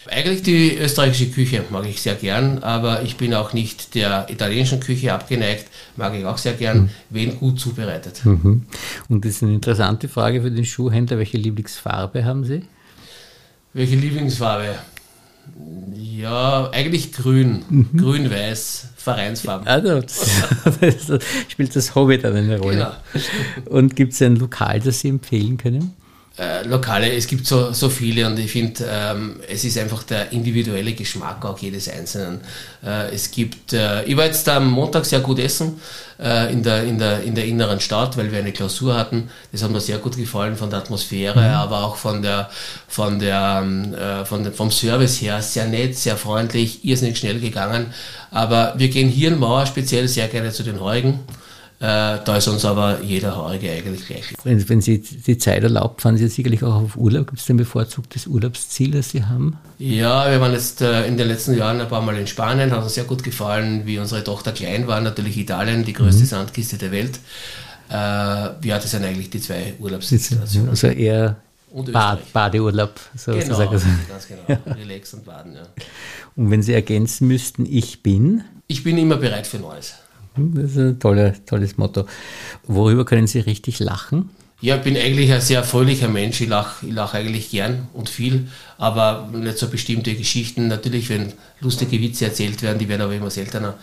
Eigentlich 0.07 0.41
die 0.43 0.77
österreichische 0.77 1.29
Küche 1.29 1.63
mag 1.69 1.85
ich 1.85 2.01
sehr 2.01 2.15
gern, 2.15 2.63
aber 2.63 3.03
ich 3.03 3.17
bin 3.17 3.33
auch 3.33 3.53
nicht 3.53 3.95
der 3.95 4.27
italienischen 4.29 4.79
Küche 4.79 5.13
abgeneigt, 5.13 5.65
mag 5.97 6.13
ich 6.15 6.25
auch 6.25 6.37
sehr 6.37 6.53
gern, 6.53 6.83
mhm. 6.83 6.89
wenn 7.09 7.37
gut 7.37 7.59
zubereitet. 7.59 8.25
Mhm. 8.25 8.65
Und 9.09 9.25
das 9.25 9.33
ist 9.33 9.43
eine 9.43 9.53
interessante 9.53 10.07
Frage 10.07 10.41
für 10.41 10.51
den 10.51 10.65
Schuhhändler. 10.65 11.17
Welche 11.17 11.37
Lieblingsfarbe 11.37 12.23
haben 12.23 12.45
Sie? 12.45 12.63
Welche 13.73 13.95
Lieblingsfarbe? 13.95 14.75
Ja, 15.95 16.69
eigentlich 16.71 17.11
grün. 17.11 17.63
Mhm. 17.69 17.97
Grün-Weiß, 17.97 18.87
Vereinsfarben. 18.95 19.67
Also, 19.67 20.01
das, 20.81 21.23
spielt 21.47 21.75
das 21.75 21.95
Hobby 21.95 22.17
dann 22.17 22.35
eine 22.35 22.59
Rolle. 22.59 22.95
Genau. 23.13 23.69
Und 23.69 23.95
gibt 23.95 24.13
es 24.13 24.21
ein 24.21 24.37
Lokal, 24.37 24.79
das 24.79 25.01
Sie 25.01 25.09
empfehlen 25.09 25.57
können? 25.57 25.93
Äh, 26.39 26.65
Lokale, 26.65 27.11
es 27.11 27.27
gibt 27.27 27.45
so, 27.45 27.73
so 27.73 27.89
viele 27.89 28.25
und 28.25 28.39
ich 28.39 28.51
finde, 28.51 28.85
ähm, 28.89 29.41
es 29.49 29.65
ist 29.65 29.77
einfach 29.77 30.03
der 30.03 30.31
individuelle 30.31 30.93
Geschmack 30.93 31.43
auch 31.43 31.57
jedes 31.59 31.89
Einzelnen. 31.89 32.39
Äh, 32.85 33.13
es 33.13 33.29
gibt, 33.29 33.73
äh, 33.73 34.03
ich 34.05 34.15
war 34.15 34.25
jetzt 34.25 34.47
am 34.47 34.69
Montag 34.69 35.05
sehr 35.05 35.19
gut 35.19 35.39
essen 35.39 35.81
äh, 36.17 36.51
in, 36.51 36.63
der, 36.63 36.83
in, 36.83 36.97
der, 36.97 37.23
in 37.23 37.35
der 37.35 37.45
inneren 37.45 37.81
Stadt, 37.81 38.15
weil 38.15 38.31
wir 38.31 38.39
eine 38.39 38.53
Klausur 38.53 38.95
hatten. 38.95 39.29
Das 39.51 39.63
hat 39.63 39.71
mir 39.71 39.81
sehr 39.81 39.97
gut 39.97 40.15
gefallen 40.15 40.55
von 40.55 40.69
der 40.69 40.79
Atmosphäre, 40.79 41.39
mhm. 41.41 41.55
aber 41.55 41.83
auch 41.83 41.97
von 41.97 42.21
der, 42.21 42.49
von 42.87 43.19
der, 43.19 43.61
ähm, 43.61 43.93
äh, 43.93 44.23
von 44.23 44.43
der, 44.43 44.53
vom 44.53 44.71
Service 44.71 45.21
her. 45.21 45.41
Sehr 45.41 45.65
nett, 45.65 45.97
sehr 45.97 46.15
freundlich, 46.15 46.85
irrsinnig 46.85 47.17
schnell 47.17 47.39
gegangen. 47.41 47.93
Aber 48.31 48.75
wir 48.77 48.87
gehen 48.87 49.09
hier 49.09 49.29
in 49.29 49.39
Mauer 49.39 49.65
speziell 49.65 50.07
sehr 50.07 50.29
gerne 50.29 50.51
zu 50.51 50.63
den 50.63 50.79
Heugen. 50.79 51.19
Äh, 51.81 52.19
da 52.25 52.35
ist 52.35 52.47
uns 52.49 52.65
aber 52.65 53.01
jeder 53.01 53.37
Haarige 53.37 53.71
eigentlich 53.71 54.05
gleich. 54.05 54.33
Wenn, 54.43 54.67
wenn 54.67 54.81
Sie 54.81 54.99
die 54.99 55.37
Zeit 55.37 55.63
erlaubt, 55.63 56.01
fahren 56.01 56.17
Sie 56.17 56.27
sicherlich 56.27 56.61
auch 56.61 56.75
auf 56.75 56.97
Urlaub. 56.97 57.27
Gibt 57.27 57.39
es 57.39 57.49
ein 57.49 57.55
bevorzugtes 57.55 58.27
Urlaubsziel, 58.27 58.91
das 58.91 59.11
Sie 59.11 59.23
haben? 59.23 59.57
Ja, 59.77 60.29
wir 60.29 60.41
waren 60.41 60.51
jetzt 60.51 60.81
äh, 60.81 61.07
in 61.07 61.15
den 61.15 61.29
letzten 61.29 61.57
Jahren 61.57 61.79
ein 61.79 61.87
paar 61.87 62.01
Mal 62.01 62.17
in 62.17 62.27
Spanien, 62.27 62.71
hat 62.71 62.83
uns 62.83 62.95
sehr 62.95 63.05
gut 63.05 63.23
gefallen, 63.23 63.85
wie 63.85 63.97
unsere 63.97 64.25
Tochter 64.25 64.51
klein 64.51 64.87
war. 64.87 64.99
Natürlich 64.99 65.37
Italien, 65.37 65.85
die 65.85 65.93
größte 65.93 66.23
mhm. 66.23 66.27
Sandkiste 66.27 66.77
der 66.77 66.91
Welt. 66.91 67.17
Äh, 67.89 67.93
ja, 67.93 68.57
das 68.61 68.91
sind 68.91 69.05
eigentlich 69.05 69.29
die 69.29 69.39
zwei 69.39 69.73
Urlaubssituationen. 69.79 70.71
Also 70.71 70.87
eher 70.87 71.37
Bad, 71.93 72.33
Badeurlaub 72.33 72.99
sozusagen. 73.15 73.69
Genau, 73.69 73.83
ganz 74.09 74.27
genau. 74.27 74.75
Relax 74.75 75.13
und 75.13 75.23
baden, 75.23 75.55
ja. 75.55 75.61
Und 76.35 76.51
wenn 76.51 76.61
Sie 76.61 76.73
ergänzen 76.73 77.27
müssten, 77.29 77.65
ich 77.65 78.03
bin? 78.03 78.43
Ich 78.67 78.83
bin 78.83 78.97
immer 78.97 79.15
bereit 79.15 79.47
für 79.47 79.59
Neues. 79.59 79.93
Das 80.55 80.71
ist 80.71 80.77
ein 80.77 80.99
tolle, 80.99 81.33
tolles 81.45 81.77
Motto. 81.77 82.05
Worüber 82.67 83.05
können 83.05 83.27
Sie 83.27 83.39
richtig 83.39 83.79
lachen? 83.79 84.29
Ja, 84.61 84.75
ich 84.75 84.81
bin 84.81 84.97
eigentlich 84.97 85.31
ein 85.31 85.39
sehr 85.39 85.63
fröhlicher 85.63 86.09
Mensch. 86.09 86.41
Ich 86.41 86.49
lache 86.49 86.85
ich 86.85 86.93
lach 86.93 87.13
eigentlich 87.13 87.49
gern 87.49 87.87
und 87.93 88.09
viel, 88.09 88.47
aber 88.77 89.29
nicht 89.33 89.57
so 89.57 89.69
bestimmte 89.69 90.13
Geschichten. 90.15 90.67
Natürlich, 90.67 91.09
wenn 91.09 91.31
lustige 91.61 92.01
Witze 92.01 92.25
erzählt 92.25 92.61
werden, 92.61 92.77
die 92.77 92.89
werden 92.89 93.01
aber 93.03 93.13
immer 93.13 93.29
seltener. 93.29 93.75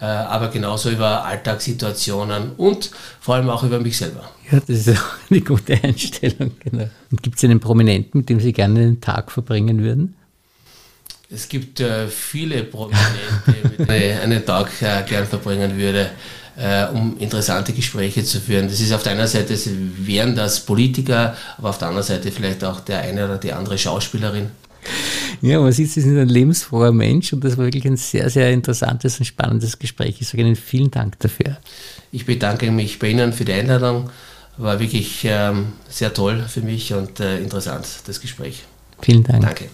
Äh, 0.00 0.04
aber 0.04 0.48
genauso 0.48 0.90
über 0.90 1.24
Alltagssituationen 1.24 2.52
und 2.56 2.90
vor 3.20 3.36
allem 3.36 3.48
auch 3.48 3.62
über 3.62 3.78
mich 3.80 3.96
selber. 3.96 4.28
Ja, 4.50 4.60
das 4.60 4.86
ist 4.86 4.90
auch 4.98 5.30
eine 5.30 5.40
gute 5.40 5.82
Einstellung. 5.82 6.52
Genau. 6.60 6.88
Und 7.10 7.22
gibt 7.22 7.36
es 7.36 7.44
einen 7.44 7.60
Prominenten, 7.60 8.18
mit 8.18 8.28
dem 8.28 8.40
Sie 8.40 8.52
gerne 8.52 8.80
den 8.80 9.00
Tag 9.00 9.30
verbringen 9.32 9.82
würden? 9.82 10.14
Es 11.34 11.48
gibt 11.48 11.80
äh, 11.80 12.08
viele 12.08 12.62
Prominente, 12.64 12.98
mit 13.78 13.88
denen 13.88 14.02
ich 14.02 14.20
einen 14.20 14.44
Tag 14.44 14.70
äh, 14.82 15.02
gern 15.08 15.26
verbringen 15.26 15.78
würde, 15.78 16.10
äh, 16.58 16.86
um 16.88 17.16
interessante 17.18 17.72
Gespräche 17.72 18.22
zu 18.22 18.38
führen. 18.38 18.68
Das 18.68 18.80
ist 18.80 18.92
auf 18.92 19.02
der 19.02 19.12
einen 19.12 19.26
Seite 19.26 19.56
wären 19.98 20.36
das 20.36 20.60
Politiker, 20.60 21.34
aber 21.56 21.70
auf 21.70 21.78
der 21.78 21.88
anderen 21.88 22.06
Seite 22.06 22.30
vielleicht 22.30 22.62
auch 22.64 22.80
der 22.80 23.00
eine 23.00 23.24
oder 23.24 23.38
die 23.38 23.52
andere 23.52 23.78
Schauspielerin. 23.78 24.50
Ja, 25.40 25.58
man 25.58 25.72
sieht, 25.72 25.90
Sie 25.90 26.02
sind 26.02 26.18
ein 26.18 26.28
lebensfroher 26.28 26.92
Mensch 26.92 27.32
und 27.32 27.42
das 27.42 27.56
war 27.56 27.64
wirklich 27.64 27.86
ein 27.86 27.96
sehr, 27.96 28.28
sehr 28.28 28.50
interessantes 28.50 29.18
und 29.18 29.24
spannendes 29.24 29.78
Gespräch. 29.78 30.16
Ich 30.20 30.28
sage 30.28 30.42
Ihnen 30.42 30.56
vielen 30.56 30.90
Dank 30.90 31.18
dafür. 31.20 31.56
Ich 32.10 32.26
bedanke 32.26 32.70
mich 32.70 32.98
bei 32.98 33.08
Ihnen 33.08 33.32
für 33.32 33.46
die 33.46 33.52
Einladung. 33.52 34.10
War 34.58 34.80
wirklich 34.80 35.22
ähm, 35.24 35.72
sehr 35.88 36.12
toll 36.12 36.44
für 36.46 36.60
mich 36.60 36.92
und 36.92 37.20
äh, 37.20 37.38
interessant, 37.38 37.86
das 38.06 38.20
Gespräch. 38.20 38.64
Vielen 39.02 39.24
Dank. 39.24 39.42
Danke. 39.42 39.68